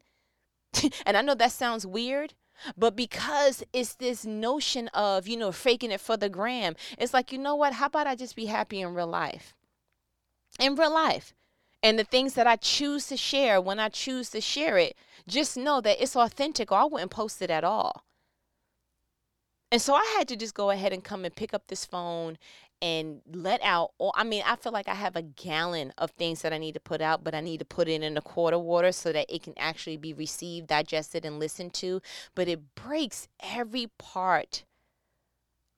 and 1.07 1.17
I 1.17 1.23
know 1.23 1.35
that 1.35 1.53
sounds 1.53 1.87
weird, 1.87 2.35
but 2.77 2.97
because 2.97 3.63
it's 3.73 3.95
this 3.95 4.25
notion 4.25 4.89
of, 4.89 5.27
you 5.27 5.37
know, 5.37 5.53
faking 5.53 5.91
it 5.91 6.01
for 6.01 6.17
the 6.17 6.29
gram, 6.29 6.77
it's 6.99 7.15
like, 7.15 7.33
you 7.33 7.39
know 7.39 7.55
what? 7.55 7.75
How 7.75 7.87
about 7.87 8.07
I 8.07 8.15
just 8.15 8.37
be 8.37 8.47
happy 8.47 8.81
in 8.81 8.95
real 8.95 9.07
life? 9.07 9.55
In 10.59 10.75
real 10.75 10.93
life. 10.93 11.35
And 11.83 11.99
the 11.99 12.05
things 12.05 12.35
that 12.35 12.47
I 12.47 12.57
choose 12.57 13.09
to 13.09 13.17
share, 13.17 13.61
when 13.61 13.79
I 13.79 13.91
choose 13.91 14.31
to 14.31 14.41
share 14.41 14.79
it, 14.79 14.97
just 15.29 15.57
know 15.57 15.81
that 15.83 16.03
it's 16.03 16.17
authentic 16.17 16.73
or 16.73 16.79
I 16.79 16.85
wouldn't 16.85 17.11
post 17.11 17.43
it 17.43 17.51
at 17.51 17.65
all. 17.65 18.05
And 19.71 19.83
so 19.83 19.95
I 19.95 20.15
had 20.17 20.29
to 20.29 20.37
just 20.37 20.55
go 20.55 20.71
ahead 20.71 20.93
and 20.93 21.03
come 21.03 21.25
and 21.25 21.35
pick 21.35 21.53
up 21.53 21.67
this 21.67 21.85
phone 21.85 22.39
and 22.85 23.23
let 23.33 23.63
out 23.63 23.93
all 23.97 24.13
I 24.15 24.25
mean, 24.25 24.43
I 24.45 24.57
feel 24.57 24.71
like 24.71 24.89
I 24.89 24.95
have 24.95 25.17
a 25.17 25.23
gallon 25.23 25.95
of 25.97 26.11
things 26.11 26.43
that 26.43 26.53
I 26.53 26.59
need 26.59 26.75
to 26.75 26.81
put 26.81 27.01
out, 27.01 27.25
but 27.25 27.35
I 27.35 27.41
need 27.41 27.61
to 27.61 27.65
put 27.65 27.89
it 27.89 28.03
in 28.03 28.19
a 28.19 28.21
quart 28.21 28.53
of 28.53 28.61
water 28.61 28.93
so 28.93 29.11
that 29.11 29.35
it 29.35 29.43
can 29.43 29.55
actually 29.57 29.97
be 29.97 30.13
received, 30.13 30.67
digested, 30.67 31.25
and 31.25 31.39
listened 31.39 31.73
to. 31.75 32.03
But 32.35 32.47
it 32.47 32.75
breaks 32.75 33.27
every 33.43 33.87
part 33.99 34.65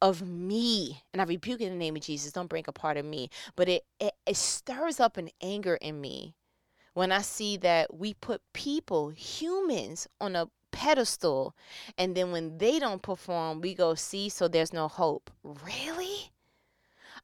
of 0.02 0.26
me. 0.26 1.02
And 1.12 1.22
I 1.22 1.26
rebuke 1.26 1.60
in 1.60 1.70
the 1.70 1.78
name 1.78 1.94
of 1.94 2.02
Jesus. 2.02 2.32
Don't 2.32 2.50
break 2.50 2.66
a 2.66 2.72
part 2.72 2.96
of 2.96 3.04
me. 3.04 3.30
But 3.54 3.68
it, 3.68 3.84
it, 4.00 4.14
it 4.26 4.36
stirs 4.36 4.98
up 4.98 5.16
an 5.16 5.30
anger 5.40 5.76
in 5.76 6.00
me 6.00 6.34
when 6.94 7.12
I 7.12 7.20
see 7.20 7.56
that 7.58 7.94
we 7.94 8.14
put 8.14 8.40
people, 8.52 9.10
humans, 9.10 10.08
on 10.20 10.34
a 10.34 10.48
pedestal 10.72 11.54
and 11.96 12.16
then 12.16 12.32
when 12.32 12.58
they 12.58 12.78
don't 12.78 13.00
perform 13.00 13.62
we 13.62 13.72
go 13.72 13.94
see 13.94 14.28
so 14.28 14.46
there's 14.46 14.74
no 14.74 14.88
hope 14.88 15.30
really 15.42 16.32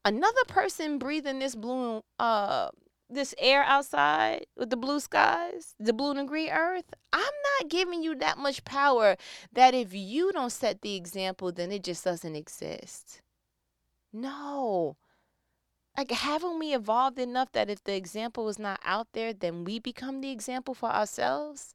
another 0.04 0.44
person 0.48 0.98
breathing 0.98 1.38
this 1.38 1.54
blue 1.54 2.02
uh 2.18 2.68
this 3.12 3.34
air 3.38 3.62
outside 3.64 4.46
with 4.56 4.70
the 4.70 4.76
blue 4.76 4.98
skies, 4.98 5.74
the 5.78 5.92
blue 5.92 6.12
and 6.12 6.26
green 6.26 6.50
earth, 6.50 6.94
I'm 7.12 7.22
not 7.60 7.70
giving 7.70 8.02
you 8.02 8.14
that 8.16 8.38
much 8.38 8.64
power 8.64 9.16
that 9.52 9.74
if 9.74 9.92
you 9.92 10.32
don't 10.32 10.50
set 10.50 10.80
the 10.80 10.96
example, 10.96 11.52
then 11.52 11.70
it 11.70 11.84
just 11.84 12.04
doesn't 12.04 12.34
exist. 12.34 13.20
No. 14.12 14.96
Like, 15.96 16.10
haven't 16.10 16.58
we 16.58 16.74
evolved 16.74 17.18
enough 17.18 17.52
that 17.52 17.68
if 17.68 17.84
the 17.84 17.94
example 17.94 18.48
is 18.48 18.58
not 18.58 18.80
out 18.82 19.08
there, 19.12 19.34
then 19.34 19.64
we 19.64 19.78
become 19.78 20.22
the 20.22 20.30
example 20.30 20.72
for 20.72 20.88
ourselves? 20.88 21.74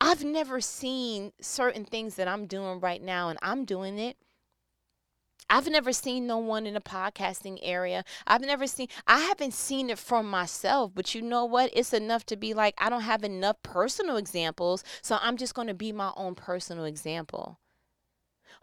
I've 0.00 0.24
never 0.24 0.60
seen 0.60 1.32
certain 1.40 1.84
things 1.84 2.16
that 2.16 2.26
I'm 2.26 2.46
doing 2.46 2.80
right 2.80 3.00
now, 3.00 3.28
and 3.28 3.38
I'm 3.42 3.64
doing 3.64 3.98
it 3.98 4.16
I've 5.50 5.68
never 5.68 5.92
seen 5.92 6.26
no 6.26 6.38
one 6.38 6.66
in 6.66 6.74
the 6.74 6.80
podcasting 6.80 7.58
area. 7.62 8.04
I've 8.26 8.40
never 8.40 8.66
seen, 8.66 8.88
I 9.06 9.20
haven't 9.20 9.54
seen 9.54 9.90
it 9.90 9.98
for 9.98 10.22
myself, 10.22 10.92
but 10.94 11.14
you 11.14 11.22
know 11.22 11.44
what? 11.44 11.70
It's 11.74 11.92
enough 11.92 12.24
to 12.26 12.36
be 12.36 12.54
like, 12.54 12.74
I 12.78 12.88
don't 12.88 13.02
have 13.02 13.22
enough 13.22 13.62
personal 13.62 14.16
examples, 14.16 14.82
so 15.02 15.18
I'm 15.20 15.36
just 15.36 15.54
going 15.54 15.68
to 15.68 15.74
be 15.74 15.92
my 15.92 16.12
own 16.16 16.34
personal 16.34 16.84
example. 16.84 17.58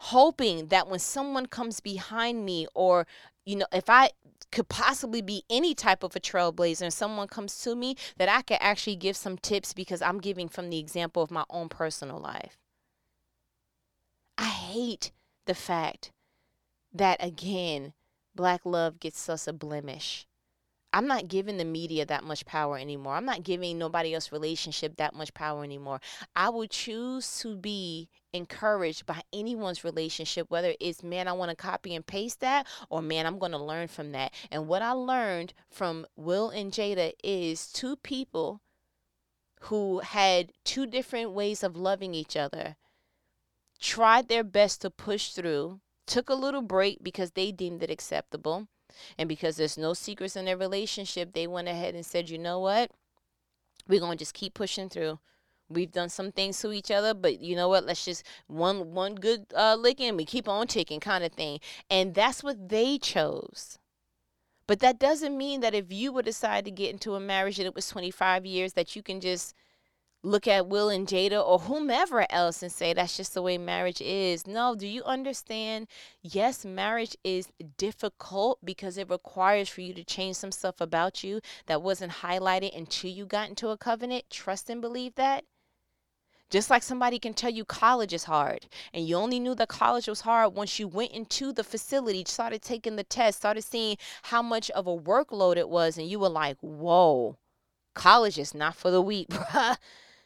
Hoping 0.00 0.66
that 0.68 0.88
when 0.88 0.98
someone 0.98 1.46
comes 1.46 1.80
behind 1.80 2.44
me, 2.44 2.66
or, 2.74 3.06
you 3.46 3.56
know, 3.56 3.66
if 3.72 3.88
I 3.88 4.10
could 4.50 4.68
possibly 4.68 5.22
be 5.22 5.44
any 5.48 5.74
type 5.74 6.02
of 6.02 6.16
a 6.16 6.20
trailblazer 6.20 6.82
and 6.82 6.92
someone 6.92 7.28
comes 7.28 7.56
to 7.62 7.76
me, 7.76 7.96
that 8.18 8.28
I 8.28 8.42
could 8.42 8.58
actually 8.60 8.96
give 8.96 9.16
some 9.16 9.38
tips 9.38 9.72
because 9.72 10.02
I'm 10.02 10.18
giving 10.18 10.48
from 10.48 10.68
the 10.68 10.78
example 10.78 11.22
of 11.22 11.30
my 11.30 11.44
own 11.48 11.68
personal 11.68 12.18
life. 12.18 12.58
I 14.36 14.46
hate 14.46 15.12
the 15.46 15.54
fact 15.54 16.10
that 16.92 17.22
again, 17.24 17.92
black 18.34 18.62
love 18.64 19.00
gets 19.00 19.28
us 19.28 19.46
a 19.46 19.52
blemish. 19.52 20.26
I'm 20.94 21.06
not 21.06 21.28
giving 21.28 21.56
the 21.56 21.64
media 21.64 22.04
that 22.04 22.22
much 22.22 22.44
power 22.44 22.76
anymore. 22.76 23.14
I'm 23.14 23.24
not 23.24 23.44
giving 23.44 23.78
nobody 23.78 24.12
else 24.14 24.30
relationship 24.30 24.96
that 24.98 25.14
much 25.14 25.32
power 25.32 25.64
anymore. 25.64 26.00
I 26.36 26.50
will 26.50 26.66
choose 26.66 27.40
to 27.40 27.56
be 27.56 28.10
encouraged 28.34 29.06
by 29.06 29.22
anyone's 29.32 29.84
relationship, 29.84 30.50
whether 30.50 30.74
it's 30.80 31.02
man, 31.02 31.28
I 31.28 31.32
want 31.32 31.48
to 31.48 31.56
copy 31.56 31.94
and 31.94 32.06
paste 32.06 32.40
that, 32.40 32.66
or 32.90 33.00
man, 33.00 33.24
I'm 33.24 33.38
going 33.38 33.52
to 33.52 33.58
learn 33.58 33.88
from 33.88 34.12
that. 34.12 34.34
And 34.50 34.68
what 34.68 34.82
I 34.82 34.92
learned 34.92 35.54
from 35.70 36.06
Will 36.14 36.50
and 36.50 36.70
Jada 36.70 37.12
is 37.24 37.72
two 37.72 37.96
people 37.96 38.60
who 39.62 40.00
had 40.00 40.52
two 40.64 40.86
different 40.86 41.30
ways 41.30 41.62
of 41.62 41.76
loving 41.76 42.14
each 42.14 42.36
other, 42.36 42.76
tried 43.80 44.28
their 44.28 44.44
best 44.44 44.82
to 44.82 44.90
push 44.90 45.30
through, 45.30 45.80
took 46.06 46.30
a 46.30 46.34
little 46.34 46.62
break 46.62 46.98
because 47.02 47.32
they 47.32 47.52
deemed 47.52 47.82
it 47.82 47.90
acceptable 47.90 48.68
and 49.18 49.28
because 49.28 49.56
there's 49.56 49.78
no 49.78 49.94
secrets 49.94 50.36
in 50.36 50.44
their 50.44 50.56
relationship, 50.56 51.32
they 51.32 51.46
went 51.46 51.68
ahead 51.68 51.94
and 51.94 52.04
said, 52.04 52.30
you 52.30 52.38
know 52.38 52.58
what? 52.58 52.90
We're 53.88 54.00
going 54.00 54.18
to 54.18 54.22
just 54.22 54.34
keep 54.34 54.54
pushing 54.54 54.88
through. 54.88 55.18
We've 55.68 55.90
done 55.90 56.10
some 56.10 56.32
things 56.32 56.60
to 56.60 56.72
each 56.72 56.90
other, 56.90 57.14
but 57.14 57.40
you 57.40 57.56
know 57.56 57.68
what? 57.68 57.86
Let's 57.86 58.04
just 58.04 58.24
one 58.46 58.92
one 58.92 59.14
good 59.14 59.46
uh, 59.56 59.76
licking 59.76 60.16
we 60.16 60.24
keep 60.26 60.46
on 60.46 60.66
ticking, 60.66 61.00
kind 61.00 61.24
of 61.24 61.32
thing. 61.32 61.60
And 61.88 62.14
that's 62.14 62.42
what 62.42 62.68
they 62.68 62.98
chose. 62.98 63.78
But 64.66 64.80
that 64.80 64.98
doesn't 64.98 65.36
mean 65.36 65.60
that 65.60 65.74
if 65.74 65.90
you 65.90 66.12
would 66.12 66.24
decide 66.24 66.64
to 66.66 66.70
get 66.70 66.92
into 66.92 67.14
a 67.14 67.20
marriage 67.20 67.58
and 67.58 67.66
it 67.66 67.74
was 67.74 67.88
25 67.88 68.44
years, 68.46 68.74
that 68.74 68.94
you 68.94 69.02
can 69.02 69.20
just 69.20 69.54
look 70.22 70.46
at 70.46 70.68
Will 70.68 70.88
and 70.88 71.06
Jada 71.06 71.44
or 71.44 71.58
whomever 71.58 72.26
else 72.30 72.62
and 72.62 72.70
say 72.70 72.92
that's 72.92 73.16
just 73.16 73.34
the 73.34 73.42
way 73.42 73.58
marriage 73.58 74.00
is. 74.00 74.46
No, 74.46 74.74
do 74.74 74.86
you 74.86 75.02
understand? 75.04 75.88
Yes, 76.22 76.64
marriage 76.64 77.16
is 77.24 77.48
difficult 77.76 78.58
because 78.64 78.96
it 78.98 79.10
requires 79.10 79.68
for 79.68 79.80
you 79.80 79.92
to 79.94 80.04
change 80.04 80.36
some 80.36 80.52
stuff 80.52 80.80
about 80.80 81.24
you 81.24 81.40
that 81.66 81.82
wasn't 81.82 82.12
highlighted 82.12 82.76
until 82.76 83.10
you 83.10 83.26
got 83.26 83.48
into 83.48 83.68
a 83.68 83.76
covenant. 83.76 84.24
Trust 84.30 84.70
and 84.70 84.80
believe 84.80 85.16
that. 85.16 85.44
Just 86.50 86.68
like 86.68 86.82
somebody 86.82 87.18
can 87.18 87.32
tell 87.32 87.50
you 87.50 87.64
college 87.64 88.12
is 88.12 88.24
hard, 88.24 88.66
and 88.92 89.08
you 89.08 89.16
only 89.16 89.40
knew 89.40 89.54
that 89.54 89.68
college 89.68 90.06
was 90.06 90.20
hard 90.20 90.52
once 90.54 90.78
you 90.78 90.86
went 90.86 91.12
into 91.12 91.50
the 91.50 91.64
facility, 91.64 92.24
started 92.26 92.60
taking 92.60 92.96
the 92.96 93.04
test, 93.04 93.38
started 93.38 93.62
seeing 93.62 93.96
how 94.24 94.42
much 94.42 94.70
of 94.72 94.86
a 94.86 94.94
workload 94.94 95.56
it 95.56 95.70
was, 95.70 95.96
and 95.96 96.06
you 96.08 96.18
were 96.18 96.28
like, 96.28 96.58
whoa, 96.60 97.38
college 97.94 98.38
is 98.38 98.52
not 98.52 98.74
for 98.74 98.90
the 98.90 99.00
weak, 99.00 99.28
bruh. 99.30 99.78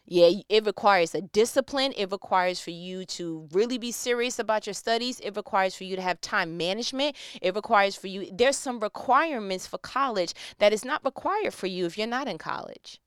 Yeah, 0.09 0.31
it 0.49 0.65
requires 0.65 1.15
a 1.17 1.21
discipline. 1.21 1.93
It 1.97 2.13
requires 2.13 2.61
for 2.61 2.71
you 2.71 3.05
to 3.07 3.49
really 3.51 3.77
be 3.77 3.91
serious 3.91 4.39
about 4.39 4.67
your 4.67 4.75
studies. 4.75 5.19
It 5.19 5.35
requires 5.37 5.75
for 5.75 5.83
you 5.83 5.97
to 5.97 6.03
have 6.03 6.21
time 6.21 6.57
management. 6.57 7.17
It 7.43 7.57
requires 7.57 7.97
for 7.97 8.07
you, 8.07 8.31
there's 8.33 8.57
some 8.57 8.79
requirements 8.79 9.67
for 9.67 9.79
college 9.79 10.33
that 10.59 10.73
is 10.73 10.85
not 10.85 11.05
required 11.05 11.55
for 11.55 11.67
you 11.67 11.87
if 11.87 11.99
you're 11.99 12.07
not 12.07 12.29
in 12.29 12.39
college. 12.39 13.01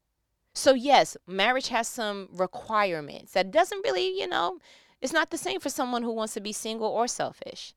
So, 0.53 0.73
yes, 0.73 1.15
marriage 1.25 1.69
has 1.69 1.87
some 1.87 2.27
requirements 2.33 3.31
that 3.31 3.51
doesn't 3.51 3.83
really, 3.85 4.19
you 4.19 4.27
know, 4.27 4.59
it's 5.01 5.13
not 5.13 5.29
the 5.29 5.37
same 5.37 5.61
for 5.61 5.69
someone 5.69 6.03
who 6.03 6.11
wants 6.11 6.33
to 6.33 6.41
be 6.41 6.51
single 6.51 6.89
or 6.89 7.07
selfish. 7.07 7.73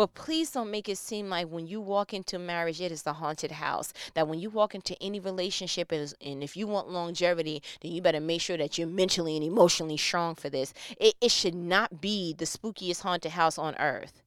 But 0.00 0.14
please 0.14 0.50
don't 0.50 0.70
make 0.70 0.88
it 0.88 0.96
seem 0.96 1.28
like 1.28 1.48
when 1.48 1.66
you 1.66 1.78
walk 1.78 2.14
into 2.14 2.38
marriage, 2.38 2.80
it 2.80 2.90
is 2.90 3.02
the 3.02 3.12
haunted 3.12 3.50
house. 3.50 3.92
That 4.14 4.26
when 4.26 4.40
you 4.40 4.48
walk 4.48 4.74
into 4.74 4.96
any 4.98 5.20
relationship, 5.20 5.92
and 5.92 6.42
if 6.42 6.56
you 6.56 6.66
want 6.66 6.88
longevity, 6.88 7.62
then 7.82 7.92
you 7.92 8.00
better 8.00 8.18
make 8.18 8.40
sure 8.40 8.56
that 8.56 8.78
you're 8.78 8.88
mentally 8.88 9.36
and 9.36 9.44
emotionally 9.44 9.98
strong 9.98 10.36
for 10.36 10.48
this. 10.48 10.72
It, 10.98 11.16
it 11.20 11.30
should 11.30 11.54
not 11.54 12.00
be 12.00 12.32
the 12.32 12.46
spookiest 12.46 13.02
haunted 13.02 13.32
house 13.32 13.58
on 13.58 13.74
earth. 13.74 14.22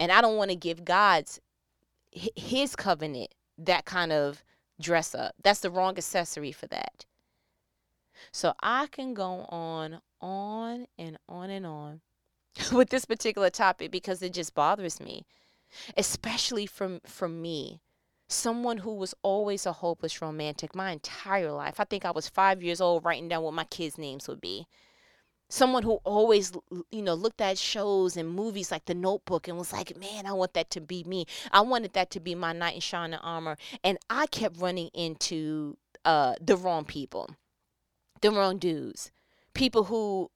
And 0.00 0.10
I 0.10 0.20
don't 0.20 0.36
want 0.36 0.50
to 0.50 0.56
give 0.56 0.84
God's, 0.84 1.40
his 2.10 2.74
covenant, 2.74 3.32
that 3.58 3.84
kind 3.84 4.10
of 4.10 4.42
dress 4.80 5.14
up. 5.14 5.36
That's 5.44 5.60
the 5.60 5.70
wrong 5.70 5.96
accessory 5.96 6.50
for 6.50 6.66
that. 6.66 7.06
So 8.32 8.54
I 8.60 8.88
can 8.88 9.14
go 9.14 9.46
on, 9.48 10.00
on, 10.20 10.88
and 10.98 11.18
on 11.28 11.50
and 11.50 11.66
on 11.66 12.00
with 12.72 12.90
this 12.90 13.04
particular 13.04 13.50
topic 13.50 13.90
because 13.90 14.22
it 14.22 14.32
just 14.32 14.54
bothers 14.54 15.00
me, 15.00 15.24
especially 15.96 16.66
from 16.66 17.00
from 17.06 17.40
me, 17.40 17.80
someone 18.28 18.78
who 18.78 18.94
was 18.94 19.14
always 19.22 19.66
a 19.66 19.72
hopeless 19.72 20.20
romantic 20.20 20.74
my 20.74 20.90
entire 20.90 21.52
life. 21.52 21.78
I 21.78 21.84
think 21.84 22.04
I 22.04 22.10
was 22.10 22.28
five 22.28 22.62
years 22.62 22.80
old 22.80 23.04
writing 23.04 23.28
down 23.28 23.42
what 23.42 23.54
my 23.54 23.64
kids' 23.64 23.98
names 23.98 24.28
would 24.28 24.40
be. 24.40 24.66
Someone 25.48 25.82
who 25.82 26.00
always, 26.04 26.50
you 26.90 27.02
know, 27.02 27.12
looked 27.12 27.42
at 27.42 27.58
shows 27.58 28.16
and 28.16 28.30
movies 28.30 28.70
like 28.70 28.86
The 28.86 28.94
Notebook 28.94 29.48
and 29.48 29.58
was 29.58 29.70
like, 29.70 29.94
man, 29.98 30.24
I 30.24 30.32
want 30.32 30.54
that 30.54 30.70
to 30.70 30.80
be 30.80 31.04
me. 31.04 31.26
I 31.50 31.60
wanted 31.60 31.92
that 31.92 32.10
to 32.12 32.20
be 32.20 32.34
my 32.34 32.54
knight 32.54 32.76
in 32.76 32.80
shining 32.80 33.18
armor. 33.18 33.58
And 33.84 33.98
I 34.08 34.26
kept 34.28 34.56
running 34.56 34.88
into 34.94 35.76
uh, 36.06 36.36
the 36.40 36.56
wrong 36.56 36.86
people, 36.86 37.36
the 38.22 38.30
wrong 38.30 38.56
dudes, 38.56 39.10
people 39.52 39.84
who 39.84 40.30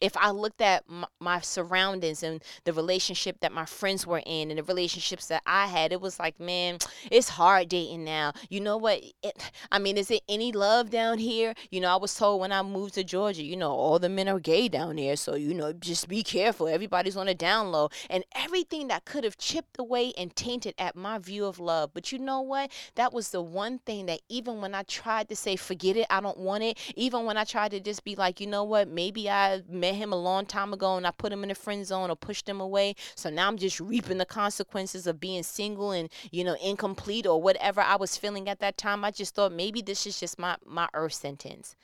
if 0.00 0.16
I 0.16 0.30
looked 0.30 0.60
at 0.60 0.84
my, 1.20 1.40
surroundings 1.40 2.22
and 2.22 2.42
the 2.64 2.72
relationship 2.72 3.40
that 3.40 3.52
my 3.52 3.66
friends 3.66 4.06
were 4.06 4.22
in 4.24 4.50
and 4.50 4.58
the 4.58 4.64
relationships 4.64 5.26
that 5.26 5.42
I 5.46 5.66
had, 5.66 5.92
it 5.92 6.00
was 6.00 6.18
like, 6.18 6.40
man, 6.40 6.78
it's 7.10 7.28
hard 7.28 7.68
dating 7.68 8.04
now. 8.04 8.32
You 8.48 8.60
know 8.60 8.76
what? 8.76 9.02
It, 9.22 9.50
I 9.72 9.78
mean, 9.78 9.96
is 9.96 10.10
it 10.10 10.22
any 10.28 10.52
love 10.52 10.90
down 10.90 11.18
here? 11.18 11.54
You 11.70 11.80
know, 11.80 11.92
I 11.92 11.96
was 11.96 12.14
told 12.14 12.40
when 12.40 12.52
I 12.52 12.62
moved 12.62 12.94
to 12.94 13.04
Georgia, 13.04 13.42
you 13.42 13.56
know, 13.56 13.70
all 13.70 13.98
the 13.98 14.08
men 14.08 14.28
are 14.28 14.40
gay 14.40 14.68
down 14.68 14.96
there. 14.96 15.16
So, 15.16 15.34
you 15.34 15.54
know, 15.54 15.72
just 15.72 16.08
be 16.08 16.22
careful. 16.22 16.68
Everybody's 16.68 17.16
on 17.16 17.28
a 17.28 17.34
down 17.34 17.70
low. 17.70 17.90
And 18.08 18.24
everything 18.34 18.88
that 18.88 19.04
could 19.04 19.24
have 19.24 19.36
chipped 19.36 19.76
away 19.78 20.12
and 20.16 20.34
tainted 20.34 20.74
at 20.78 20.96
my 20.96 21.18
view 21.18 21.44
of 21.44 21.58
love. 21.58 21.90
But 21.92 22.12
you 22.12 22.18
know 22.18 22.40
what? 22.40 22.70
That 22.94 23.12
was 23.12 23.30
the 23.30 23.42
one 23.42 23.78
thing 23.80 24.06
that 24.06 24.20
even 24.28 24.60
when 24.60 24.74
I 24.74 24.82
tried 24.82 25.28
to 25.28 25.36
say, 25.36 25.56
forget 25.56 25.96
it, 25.96 26.06
I 26.10 26.20
don't 26.20 26.38
want 26.38 26.64
it, 26.64 26.78
even 26.96 27.24
when 27.24 27.36
I 27.36 27.44
tried 27.44 27.72
to 27.72 27.80
just 27.80 28.04
be 28.04 28.16
like, 28.16 28.40
you 28.40 28.46
know 28.46 28.64
what? 28.64 28.88
Maybe 28.88 29.28
I 29.30 29.62
met 29.86 29.94
him 29.94 30.12
a 30.12 30.16
long 30.16 30.46
time 30.46 30.72
ago 30.72 30.96
and 30.96 31.06
I 31.06 31.12
put 31.12 31.32
him 31.32 31.44
in 31.44 31.48
the 31.48 31.54
friend 31.54 31.86
zone 31.86 32.10
or 32.10 32.16
pushed 32.16 32.48
him 32.48 32.60
away. 32.60 32.96
So 33.14 33.30
now 33.30 33.46
I'm 33.46 33.56
just 33.56 33.78
reaping 33.78 34.18
the 34.18 34.26
consequences 34.26 35.06
of 35.06 35.20
being 35.20 35.44
single 35.44 35.92
and, 35.92 36.08
you 36.32 36.42
know, 36.42 36.56
incomplete 36.62 37.26
or 37.26 37.40
whatever 37.40 37.80
I 37.80 37.94
was 37.96 38.16
feeling 38.16 38.48
at 38.48 38.58
that 38.58 38.76
time. 38.76 39.04
I 39.04 39.12
just 39.12 39.34
thought 39.36 39.52
maybe 39.52 39.82
this 39.82 40.06
is 40.06 40.18
just 40.18 40.38
my, 40.38 40.56
my 40.66 40.88
earth 40.92 41.14
sentence. 41.14 41.76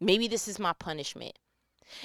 Maybe 0.00 0.28
this 0.28 0.46
is 0.46 0.60
my 0.60 0.72
punishment. 0.72 1.36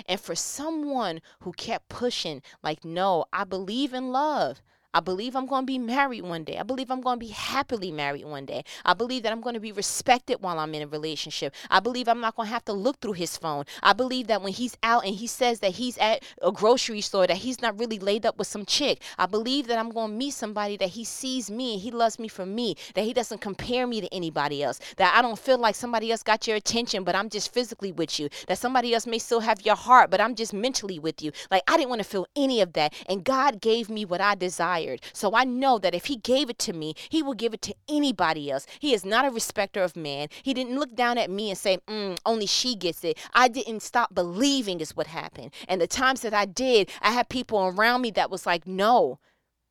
And 0.07 0.19
for 0.19 0.33
someone 0.33 1.21
who 1.41 1.51
kept 1.51 1.89
pushing, 1.89 2.41
like, 2.63 2.83
no, 2.83 3.25
I 3.31 3.43
believe 3.43 3.93
in 3.93 4.11
love. 4.11 4.61
I 4.93 4.99
believe 4.99 5.36
I'm 5.36 5.45
going 5.45 5.63
to 5.63 5.65
be 5.65 5.79
married 5.79 6.23
one 6.23 6.43
day. 6.43 6.58
I 6.58 6.63
believe 6.63 6.91
I'm 6.91 7.01
going 7.01 7.19
to 7.19 7.25
be 7.25 7.32
happily 7.32 7.91
married 7.91 8.25
one 8.25 8.45
day. 8.45 8.63
I 8.86 8.93
believe 8.93 9.23
that 9.23 9.32
I'm 9.32 9.41
going 9.41 9.56
to 9.56 9.60
be 9.60 9.71
respected 9.71 10.41
while 10.41 10.60
I'm 10.60 10.73
in 10.75 10.84
a 10.84 10.88
relationship. 10.88 11.53
I 11.69 11.79
believe 11.79 12.08
I'm 12.08 12.19
not 12.19 12.36
going 12.36 12.47
to 12.47 12.53
have 12.53 12.65
to 12.65 12.73
look 12.73 12.99
through 12.99 13.13
his 13.13 13.38
phone. 13.38 13.65
I 13.82 13.93
believe 13.93 14.27
that 14.27 14.41
when 14.41 14.53
he's 14.53 14.77
out 14.84 15.06
and 15.06 15.15
he 15.15 15.27
says 15.27 15.60
that 15.62 15.71
he's 15.71 15.97
at 15.97 16.23
a 16.41 16.51
grocery 16.51 17.01
store, 17.01 17.25
that 17.27 17.38
he's 17.38 17.62
not 17.62 17.79
really 17.79 17.99
laid 17.99 18.25
up 18.25 18.38
with 18.38 18.47
some 18.47 18.65
chick. 18.65 19.01
I 19.17 19.25
believe 19.25 19.67
that 19.67 19.79
I'm 19.79 19.89
going 19.89 20.12
to 20.12 20.17
meet 20.17 20.34
somebody 20.34 20.77
that 20.77 20.89
he 20.89 21.03
sees 21.03 21.49
me 21.49 21.73
and 21.73 21.82
he 21.82 21.91
loves 21.91 22.19
me 22.19 22.27
for 22.27 22.45
me, 22.45 22.75
that 22.95 23.03
he 23.03 23.13
doesn't 23.13 23.41
compare 23.41 23.88
me 23.88 24.01
to 24.01 24.13
anybody 24.13 24.63
else, 24.63 24.79
that 24.97 25.13
I 25.17 25.21
don't 25.21 25.39
feel 25.39 25.58
like 25.58 25.75
somebody 25.75 26.12
else 26.12 26.23
got 26.23 26.45
your 26.47 26.58
attention, 26.58 27.03
but 27.03 27.15
I'm 27.15 27.29
just 27.29 27.53
physically 27.53 27.91
with 27.91 28.19
you, 28.19 28.29
that 28.47 28.58
somebody 28.58 28.93
else 28.93 29.08
may 29.08 29.19
still 29.19 29.39
have 29.39 29.65
your 29.65 29.75
heart, 29.75 30.12
but 30.12 30.21
I'm 30.21 30.36
just 30.36 30.53
mentally 30.53 30.99
with 30.99 31.21
you. 31.21 31.32
Like, 31.49 31.63
I 31.67 31.77
didn't 31.77 31.89
want 31.89 32.01
to 32.01 32.08
feel 32.08 32.27
any 32.36 32.62
of 32.62 32.73
that. 32.73 32.93
And 33.08 33.23
God 33.23 33.62
gave 33.62 33.89
me 33.89 34.06
what 34.06 34.21
I 34.21 34.36
desired. 34.36 34.83
So 35.13 35.36
I 35.36 35.43
know 35.43 35.80
that 35.80 35.96
if 35.96 36.06
He 36.06 36.17
gave 36.17 36.50
it 36.50 36.60
to 36.60 36.74
me, 36.74 36.93
He 37.10 37.24
will 37.24 37.34
give 37.34 37.54
it 37.54 37.62
to 37.63 37.76
anybody 37.89 38.52
else. 38.52 38.65
He 38.80 38.93
is 38.93 39.06
not 39.06 39.26
a 39.26 39.32
respecter 39.32 39.82
of 39.82 39.96
man. 39.96 40.28
He 40.43 40.54
didn't 40.54 40.78
look 40.78 40.96
down 40.96 41.17
at 41.17 41.30
me 41.30 41.50
and 41.50 41.58
say, 41.58 41.78
mm, 41.88 42.17
only 42.26 42.46
she 42.46 42.76
gets 42.76 43.04
it. 43.04 43.17
I 43.34 43.48
didn't 43.48 43.82
stop 43.82 44.13
believing, 44.13 44.80
is 44.80 44.96
what 44.96 45.08
happened. 45.08 45.52
And 45.67 45.80
the 45.80 45.88
times 45.88 46.22
that 46.22 46.34
I 46.34 46.46
did, 46.46 46.89
I 47.02 47.12
had 47.12 47.30
people 47.30 47.60
around 47.65 48.02
me 48.02 48.12
that 48.12 48.30
was 48.30 48.46
like, 48.46 48.67
no, 48.67 49.19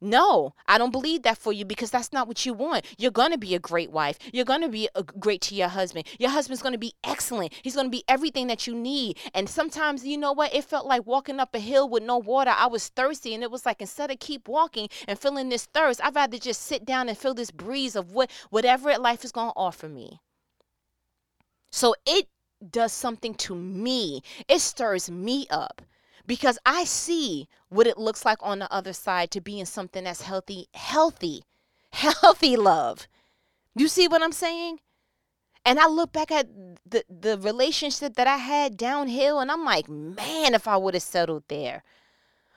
no, 0.03 0.55
I 0.67 0.79
don't 0.79 0.91
believe 0.91 1.23
that 1.23 1.39
for 1.39 1.53
you 1.53 1.65
because 1.65 1.91
that's 1.91 2.13
not 2.13 2.27
what 2.27 2.45
you 2.45 2.53
want. 2.53 2.85
You're 2.99 3.11
going 3.11 3.31
to 3.31 3.39
be 3.39 3.55
a 3.55 3.61
great 3.61 3.91
wife. 3.91 4.19
You're 4.33 4.45
going 4.45 4.63
to 4.63 4.69
be 4.69 4.89
a 4.95 5.03
great 5.03 5.41
to 5.43 5.55
your 5.55 5.69
husband. 5.69 6.07
Your 6.19 6.31
husband's 6.31 6.63
going 6.63 6.73
to 6.73 6.79
be 6.79 6.95
excellent. 7.05 7.53
He's 7.63 7.75
going 7.75 7.87
to 7.87 7.91
be 7.91 8.05
everything 8.09 8.49
that 8.49 8.67
you 8.67 8.75
need. 8.75 9.19
And 9.33 9.49
sometimes, 9.49 10.05
you 10.05 10.19
know 10.19 10.33
what? 10.33 10.55
It 10.55 10.65
felt 10.65 10.87
like 10.87 11.07
walking 11.07 11.39
up 11.39 11.55
a 11.55 11.61
hill 11.61 11.89
with 11.89 12.03
no 12.03 12.19
water. 12.19 12.53
I 12.55 12.67
was 12.67 12.89
thirsty 12.89 13.33
and 13.35 13.43
it 13.43 13.51
was 13.51 13.65
like 13.65 13.81
instead 13.81 14.11
of 14.11 14.19
keep 14.19 14.49
walking 14.49 14.89
and 15.07 15.19
feeling 15.19 15.49
this 15.49 15.67
thirst, 15.67 16.05
I'd 16.05 16.15
rather 16.15 16.39
just 16.39 16.63
sit 16.63 16.85
down 16.85 17.09
and 17.09 17.17
feel 17.17 17.35
this 17.35 17.53
breeze 17.53 17.95
of 17.95 18.13
what 18.13 18.31
whatever 18.51 18.99
life 18.99 19.25
is 19.25 19.33
going 19.33 19.51
to 19.51 19.57
offer 19.57 19.89
me. 19.89 20.21
So 21.71 21.95
it 22.07 22.27
does 22.71 22.93
something 22.93 23.35
to 23.35 23.55
me. 23.55 24.23
It 24.49 24.61
stirs 24.61 25.11
me 25.11 25.47
up 25.49 25.83
because 26.33 26.59
I 26.65 26.85
see 26.85 27.47
what 27.69 27.87
it 27.87 27.99
looks 27.99 28.25
like 28.25 28.39
on 28.41 28.59
the 28.59 28.73
other 28.73 28.95
side 28.95 29.31
to 29.33 29.41
be 29.43 29.61
in 29.61 29.67
something 29.67 30.05
that's 30.05 30.23
healthy, 30.23 30.67
healthy, 30.73 31.45
healthy 31.93 32.57
love. 32.57 33.07
You 33.75 33.87
see 33.87 34.09
what 34.09 34.23
I'm 34.23 34.33
saying? 34.33 34.81
And 35.67 35.79
I 35.79 35.89
look 35.89 36.11
back 36.11 36.31
at 36.31 36.49
the, 36.89 37.05
the 37.11 37.37
relationship 37.37 38.15
that 38.15 38.27
I 38.27 38.39
had 38.39 38.79
downhill 38.79 39.41
and 39.41 39.53
I'm 39.53 39.63
like, 39.67 39.91
man, 39.91 40.55
if 40.55 40.67
I 40.67 40.79
would 40.79 40.95
have 40.95 41.03
settled 41.03 41.45
there. 41.49 41.83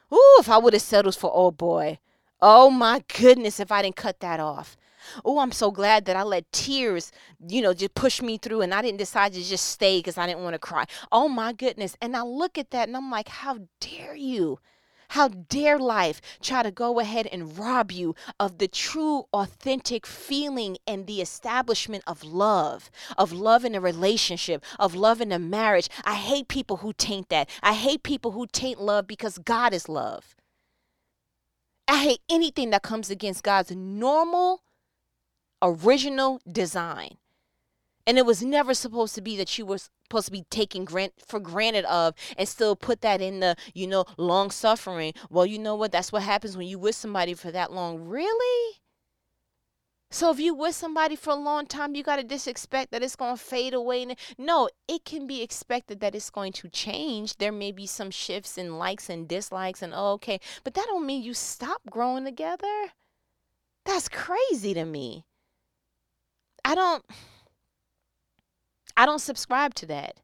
Ooh, 0.09 0.37
if 0.39 0.47
I 0.47 0.57
would 0.57 0.71
have 0.71 0.81
settled 0.81 1.17
for 1.17 1.29
old 1.33 1.57
boy. 1.57 1.99
Oh 2.41 2.69
my 2.69 3.03
goodness, 3.13 3.59
if 3.59 3.73
I 3.73 3.81
didn't 3.81 3.97
cut 3.97 4.21
that 4.21 4.39
off. 4.39 4.77
Oh, 5.23 5.39
I'm 5.39 5.51
so 5.51 5.71
glad 5.71 6.05
that 6.05 6.15
I 6.15 6.23
let 6.23 6.51
tears, 6.51 7.11
you 7.47 7.61
know, 7.61 7.73
just 7.73 7.95
push 7.95 8.21
me 8.21 8.37
through 8.37 8.61
and 8.61 8.73
I 8.73 8.81
didn't 8.81 8.99
decide 8.99 9.33
to 9.33 9.43
just 9.43 9.65
stay 9.67 9.99
because 9.99 10.17
I 10.17 10.27
didn't 10.27 10.43
want 10.43 10.53
to 10.53 10.59
cry. 10.59 10.85
Oh 11.11 11.27
my 11.27 11.53
goodness. 11.53 11.95
And 12.01 12.15
I 12.15 12.21
look 12.21 12.57
at 12.57 12.71
that 12.71 12.87
and 12.87 12.97
I'm 12.97 13.11
like, 13.11 13.27
how 13.27 13.59
dare 13.79 14.15
you? 14.15 14.59
How 15.09 15.27
dare 15.27 15.77
life 15.77 16.19
try 16.41 16.63
to 16.63 16.71
go 16.71 16.99
ahead 16.99 17.27
and 17.27 17.57
rob 17.57 17.91
you 17.91 18.15
of 18.39 18.57
the 18.57 18.67
true, 18.67 19.25
authentic 19.33 20.05
feeling 20.05 20.77
and 20.87 21.05
the 21.05 21.21
establishment 21.21 22.03
of 22.07 22.23
love, 22.23 22.89
of 23.17 23.31
love 23.31 23.65
in 23.65 23.75
a 23.75 23.81
relationship, 23.81 24.63
of 24.79 24.95
love 24.95 25.21
in 25.21 25.31
a 25.31 25.39
marriage? 25.39 25.89
I 26.03 26.15
hate 26.15 26.47
people 26.47 26.77
who 26.77 26.93
taint 26.93 27.29
that. 27.29 27.49
I 27.61 27.73
hate 27.73 28.03
people 28.03 28.31
who 28.31 28.47
taint 28.51 28.81
love 28.81 29.07
because 29.07 29.37
God 29.37 29.73
is 29.73 29.87
love. 29.87 30.35
I 31.87 32.03
hate 32.03 32.21
anything 32.29 32.71
that 32.71 32.81
comes 32.81 33.11
against 33.11 33.43
God's 33.43 33.71
normal, 33.71 34.63
original 35.65 36.39
design. 36.49 37.17
And 38.07 38.19
it 38.19 38.25
was 38.25 38.43
never 38.43 38.75
supposed 38.75 39.15
to 39.15 39.21
be 39.21 39.35
that 39.37 39.57
you 39.57 39.65
were 39.65 39.79
supposed 39.79 40.27
to 40.27 40.31
be 40.31 40.45
taken 40.51 40.85
grant 40.85 41.13
for 41.25 41.39
granted 41.39 41.85
of 41.85 42.13
and 42.37 42.47
still 42.47 42.75
put 42.75 43.01
that 43.01 43.19
in 43.19 43.39
the, 43.39 43.55
you 43.73 43.87
know, 43.87 44.05
long 44.17 44.51
suffering. 44.51 45.13
Well, 45.29 45.45
you 45.45 45.57
know 45.57 45.75
what? 45.75 45.91
That's 45.91 46.11
what 46.11 46.21
happens 46.21 46.55
when 46.55 46.67
you 46.67 46.77
with 46.77 46.95
somebody 46.95 47.33
for 47.33 47.51
that 47.51 47.71
long. 47.71 48.05
Really? 48.05 48.75
So 50.11 50.29
if 50.29 50.39
you 50.39 50.53
with 50.53 50.75
somebody 50.75 51.15
for 51.15 51.31
a 51.31 51.35
long 51.35 51.65
time, 51.65 51.95
you 51.95 52.03
got 52.03 52.17
to 52.17 52.23
just 52.23 52.47
expect 52.47 52.91
that 52.91 53.01
it's 53.01 53.15
going 53.15 53.35
to 53.35 53.43
fade 53.43 53.73
away. 53.73 54.15
No, 54.37 54.69
it 54.87 55.03
can 55.03 55.25
be 55.25 55.41
expected 55.41 55.99
that 55.99 56.13
it's 56.13 56.29
going 56.29 56.53
to 56.53 56.69
change. 56.69 57.37
There 57.37 57.51
may 57.51 57.71
be 57.71 57.87
some 57.87 58.11
shifts 58.11 58.57
in 58.57 58.77
likes 58.77 59.09
and 59.09 59.27
dislikes 59.27 59.81
and 59.81 59.93
oh, 59.95 60.13
okay, 60.13 60.39
but 60.63 60.75
that 60.75 60.85
don't 60.85 61.07
mean 61.07 61.23
you 61.23 61.33
stop 61.33 61.81
growing 61.89 62.23
together. 62.23 62.93
That's 63.83 64.07
crazy 64.07 64.73
to 64.75 64.85
me. 64.85 65.25
I 66.65 66.73
don't 66.73 67.05
I 68.97 69.05
don't 69.05 69.19
subscribe 69.19 69.75
to 69.75 69.85
that. 69.85 70.19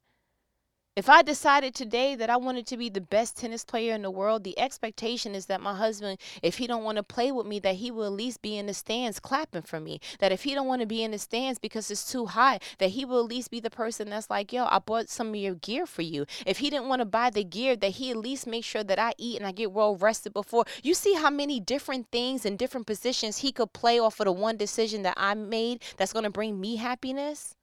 If 0.94 1.08
I 1.08 1.22
decided 1.22 1.74
today 1.74 2.16
that 2.16 2.30
I 2.30 2.36
wanted 2.36 2.68
to 2.68 2.76
be 2.76 2.90
the 2.90 3.00
best 3.00 3.38
tennis 3.38 3.64
player 3.64 3.96
in 3.96 4.02
the 4.02 4.12
world, 4.12 4.44
the 4.44 4.60
expectation 4.60 5.36
is 5.36 5.46
that 5.46 5.62
my 5.62 5.74
husband, 5.74 6.20
if 6.44 6.58
he 6.58 6.68
don't 6.68 6.84
want 6.84 6.98
to 6.98 7.04
play 7.04 7.32
with 7.32 7.48
me, 7.48 7.60
that 7.60 7.76
he 7.76 7.92
will 7.92 8.04
at 8.04 8.12
least 8.12 8.42
be 8.42 8.58
in 8.58 8.66
the 8.66 8.74
stands 8.74 9.18
clapping 9.18 9.62
for 9.62 9.80
me. 9.80 10.02
That 10.20 10.34
if 10.34 10.44
he 10.44 10.54
don't 10.54 10.68
want 10.68 10.82
to 10.82 10.86
be 10.86 11.02
in 11.02 11.12
the 11.12 11.18
stands 11.18 11.60
because 11.60 11.90
it's 11.92 12.12
too 12.12 12.26
high, 12.26 12.60
that 12.80 12.90
he 12.90 13.06
will 13.06 13.22
at 13.22 13.30
least 13.30 13.52
be 13.52 13.62
the 13.62 13.70
person 13.70 14.10
that's 14.10 14.30
like, 14.30 14.52
yo, 14.52 14.66
I 14.66 14.80
bought 14.80 15.08
some 15.08 15.30
of 15.30 15.36
your 15.38 15.56
gear 15.56 15.86
for 15.86 16.02
you. 16.02 16.26
If 16.46 16.58
he 16.58 16.70
didn't 16.70 16.90
want 16.90 17.00
to 17.00 17.06
buy 17.06 17.30
the 17.30 17.46
gear, 17.46 17.78
that 17.78 17.92
he 17.92 18.12
at 18.12 18.18
least 18.18 18.46
make 18.46 18.66
sure 18.66 18.84
that 18.84 19.00
I 19.00 19.14
eat 19.18 19.38
and 19.38 19.48
I 19.48 19.54
get 19.54 19.72
well 19.72 19.96
rested 19.96 20.34
before. 20.34 20.66
You 20.84 20.94
see 20.94 21.14
how 21.14 21.30
many 21.30 21.62
different 21.62 22.12
things 22.12 22.46
and 22.46 22.60
different 22.60 22.86
positions 22.86 23.38
he 23.38 23.54
could 23.54 23.72
play 23.72 23.98
off 23.98 24.20
of 24.20 24.26
the 24.26 24.34
one 24.34 24.58
decision 24.58 25.04
that 25.04 25.14
I 25.16 25.36
made 25.36 25.84
that's 25.96 26.12
going 26.12 26.26
to 26.26 26.30
bring 26.30 26.60
me 26.60 26.76
happiness? 26.76 27.56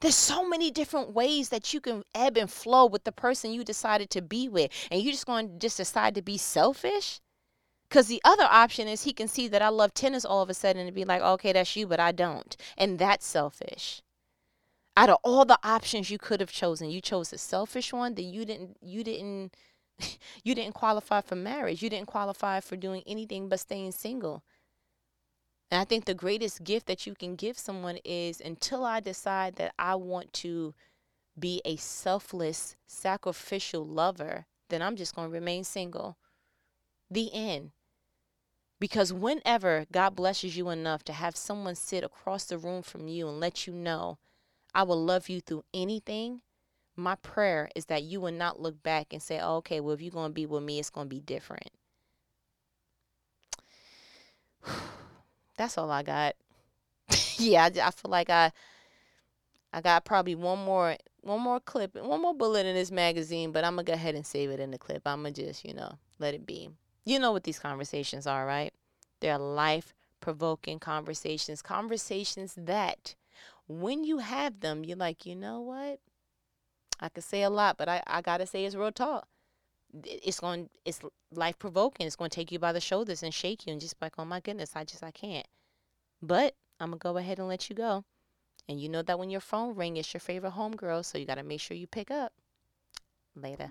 There's 0.00 0.14
so 0.14 0.46
many 0.46 0.70
different 0.70 1.12
ways 1.12 1.48
that 1.48 1.72
you 1.72 1.80
can 1.80 2.04
ebb 2.14 2.36
and 2.36 2.50
flow 2.50 2.86
with 2.86 3.04
the 3.04 3.12
person 3.12 3.52
you 3.52 3.64
decided 3.64 4.10
to 4.10 4.22
be 4.22 4.48
with. 4.48 4.70
And 4.90 5.00
you're 5.00 5.12
just 5.12 5.26
going 5.26 5.48
to 5.48 5.58
just 5.58 5.78
decide 5.78 6.14
to 6.16 6.22
be 6.22 6.36
selfish? 6.36 7.20
Because 7.88 8.08
the 8.08 8.20
other 8.24 8.44
option 8.44 8.88
is 8.88 9.04
he 9.04 9.12
can 9.12 9.28
see 9.28 9.48
that 9.48 9.62
I 9.62 9.68
love 9.68 9.94
tennis 9.94 10.24
all 10.24 10.42
of 10.42 10.50
a 10.50 10.54
sudden 10.54 10.86
and 10.86 10.94
be 10.94 11.04
like, 11.04 11.22
okay, 11.22 11.52
that's 11.52 11.76
you, 11.76 11.86
but 11.86 12.00
I 12.00 12.12
don't. 12.12 12.56
And 12.76 12.98
that's 12.98 13.24
selfish. 13.24 14.02
Out 14.96 15.10
of 15.10 15.18
all 15.22 15.44
the 15.44 15.58
options 15.62 16.10
you 16.10 16.18
could 16.18 16.40
have 16.40 16.50
chosen, 16.50 16.90
you 16.90 17.00
chose 17.00 17.30
the 17.30 17.38
selfish 17.38 17.92
one 17.92 18.14
that 18.14 18.22
you 18.22 18.44
didn't 18.44 18.78
you 18.80 19.04
didn't 19.04 19.54
you 20.44 20.54
didn't 20.54 20.74
qualify 20.74 21.20
for 21.20 21.36
marriage. 21.36 21.82
You 21.82 21.90
didn't 21.90 22.08
qualify 22.08 22.60
for 22.60 22.76
doing 22.76 23.02
anything 23.06 23.48
but 23.48 23.60
staying 23.60 23.92
single. 23.92 24.42
And 25.70 25.80
I 25.80 25.84
think 25.84 26.04
the 26.04 26.14
greatest 26.14 26.62
gift 26.62 26.86
that 26.86 27.06
you 27.06 27.14
can 27.14 27.34
give 27.34 27.58
someone 27.58 27.98
is 28.04 28.40
until 28.40 28.84
I 28.84 29.00
decide 29.00 29.56
that 29.56 29.74
I 29.78 29.96
want 29.96 30.32
to 30.34 30.74
be 31.38 31.60
a 31.64 31.76
selfless, 31.76 32.76
sacrificial 32.86 33.84
lover, 33.86 34.46
then 34.68 34.80
I'm 34.80 34.96
just 34.96 35.14
going 35.14 35.28
to 35.28 35.34
remain 35.34 35.64
single. 35.64 36.16
The 37.10 37.30
end. 37.32 37.72
Because 38.78 39.12
whenever 39.12 39.86
God 39.90 40.14
blesses 40.14 40.56
you 40.56 40.68
enough 40.68 41.02
to 41.04 41.12
have 41.12 41.36
someone 41.36 41.74
sit 41.74 42.04
across 42.04 42.44
the 42.44 42.58
room 42.58 42.82
from 42.82 43.08
you 43.08 43.28
and 43.28 43.40
let 43.40 43.66
you 43.66 43.72
know, 43.72 44.18
I 44.74 44.82
will 44.82 45.02
love 45.02 45.28
you 45.28 45.40
through 45.40 45.64
anything, 45.72 46.42
my 46.94 47.14
prayer 47.16 47.70
is 47.74 47.86
that 47.86 48.02
you 48.02 48.20
will 48.20 48.32
not 48.32 48.60
look 48.60 48.82
back 48.82 49.12
and 49.12 49.22
say, 49.22 49.38
oh, 49.40 49.56
okay, 49.56 49.80
well, 49.80 49.94
if 49.94 50.00
you're 50.00 50.10
going 50.10 50.30
to 50.30 50.34
be 50.34 50.46
with 50.46 50.62
me, 50.62 50.78
it's 50.78 50.90
going 50.90 51.08
to 51.08 51.14
be 51.14 51.20
different. 51.20 51.70
that's 55.56 55.78
all 55.78 55.90
I 55.90 56.02
got. 56.02 56.34
yeah, 57.38 57.64
I, 57.64 57.86
I 57.86 57.90
feel 57.90 58.10
like 58.10 58.30
I 58.30 58.52
I 59.72 59.80
got 59.80 60.04
probably 60.04 60.34
one 60.34 60.64
more 60.64 60.96
one 61.20 61.40
more 61.40 61.60
clip, 61.60 61.96
one 61.96 62.22
more 62.22 62.34
bullet 62.34 62.66
in 62.66 62.74
this 62.74 62.90
magazine, 62.90 63.52
but 63.52 63.64
I'm 63.64 63.74
gonna 63.74 63.84
go 63.84 63.92
ahead 63.92 64.14
and 64.14 64.24
save 64.24 64.50
it 64.50 64.60
in 64.60 64.70
the 64.70 64.78
clip. 64.78 65.02
I'm 65.06 65.18
gonna 65.18 65.32
just, 65.32 65.64
you 65.64 65.74
know, 65.74 65.98
let 66.18 66.34
it 66.34 66.46
be. 66.46 66.70
You 67.04 67.18
know 67.18 67.32
what 67.32 67.44
these 67.44 67.58
conversations 67.58 68.26
are, 68.26 68.46
right? 68.46 68.72
They're 69.20 69.38
life 69.38 69.94
provoking 70.20 70.78
conversations, 70.78 71.62
conversations 71.62 72.54
that 72.56 73.14
when 73.68 74.04
you 74.04 74.18
have 74.18 74.60
them, 74.60 74.84
you're 74.84 74.96
like, 74.96 75.26
you 75.26 75.34
know 75.34 75.60
what? 75.60 76.00
I 77.00 77.08
could 77.08 77.24
say 77.24 77.42
a 77.42 77.50
lot, 77.50 77.76
but 77.76 77.88
I, 77.88 78.02
I 78.06 78.22
gotta 78.22 78.46
say 78.46 78.64
it's 78.64 78.74
real 78.76 78.92
talk 78.92 79.28
it's 80.04 80.40
going 80.40 80.68
it's 80.84 81.00
life 81.32 81.58
provoking. 81.58 82.06
It's 82.06 82.16
going 82.16 82.30
to 82.30 82.34
take 82.34 82.52
you 82.52 82.58
by 82.58 82.72
the 82.72 82.80
shoulders 82.80 83.22
and 83.22 83.32
shake 83.32 83.66
you 83.66 83.72
and 83.72 83.80
just 83.80 83.96
like, 84.00 84.14
oh 84.18 84.24
my 84.24 84.40
goodness, 84.40 84.72
I 84.74 84.84
just 84.84 85.02
I 85.02 85.10
can't. 85.10 85.46
But 86.22 86.54
I'm 86.80 86.90
gonna 86.90 86.98
go 86.98 87.16
ahead 87.16 87.38
and 87.38 87.48
let 87.48 87.70
you 87.70 87.76
go. 87.76 88.04
And 88.68 88.80
you 88.80 88.88
know 88.88 89.02
that 89.02 89.18
when 89.18 89.30
your 89.30 89.40
phone 89.40 89.74
ring, 89.74 89.96
it's 89.96 90.12
your 90.12 90.20
favorite 90.20 90.54
homegirl, 90.54 91.04
so 91.04 91.18
you 91.18 91.26
got 91.26 91.36
to 91.36 91.44
make 91.44 91.60
sure 91.60 91.76
you 91.76 91.86
pick 91.86 92.10
up. 92.10 92.32
Later. 93.34 93.70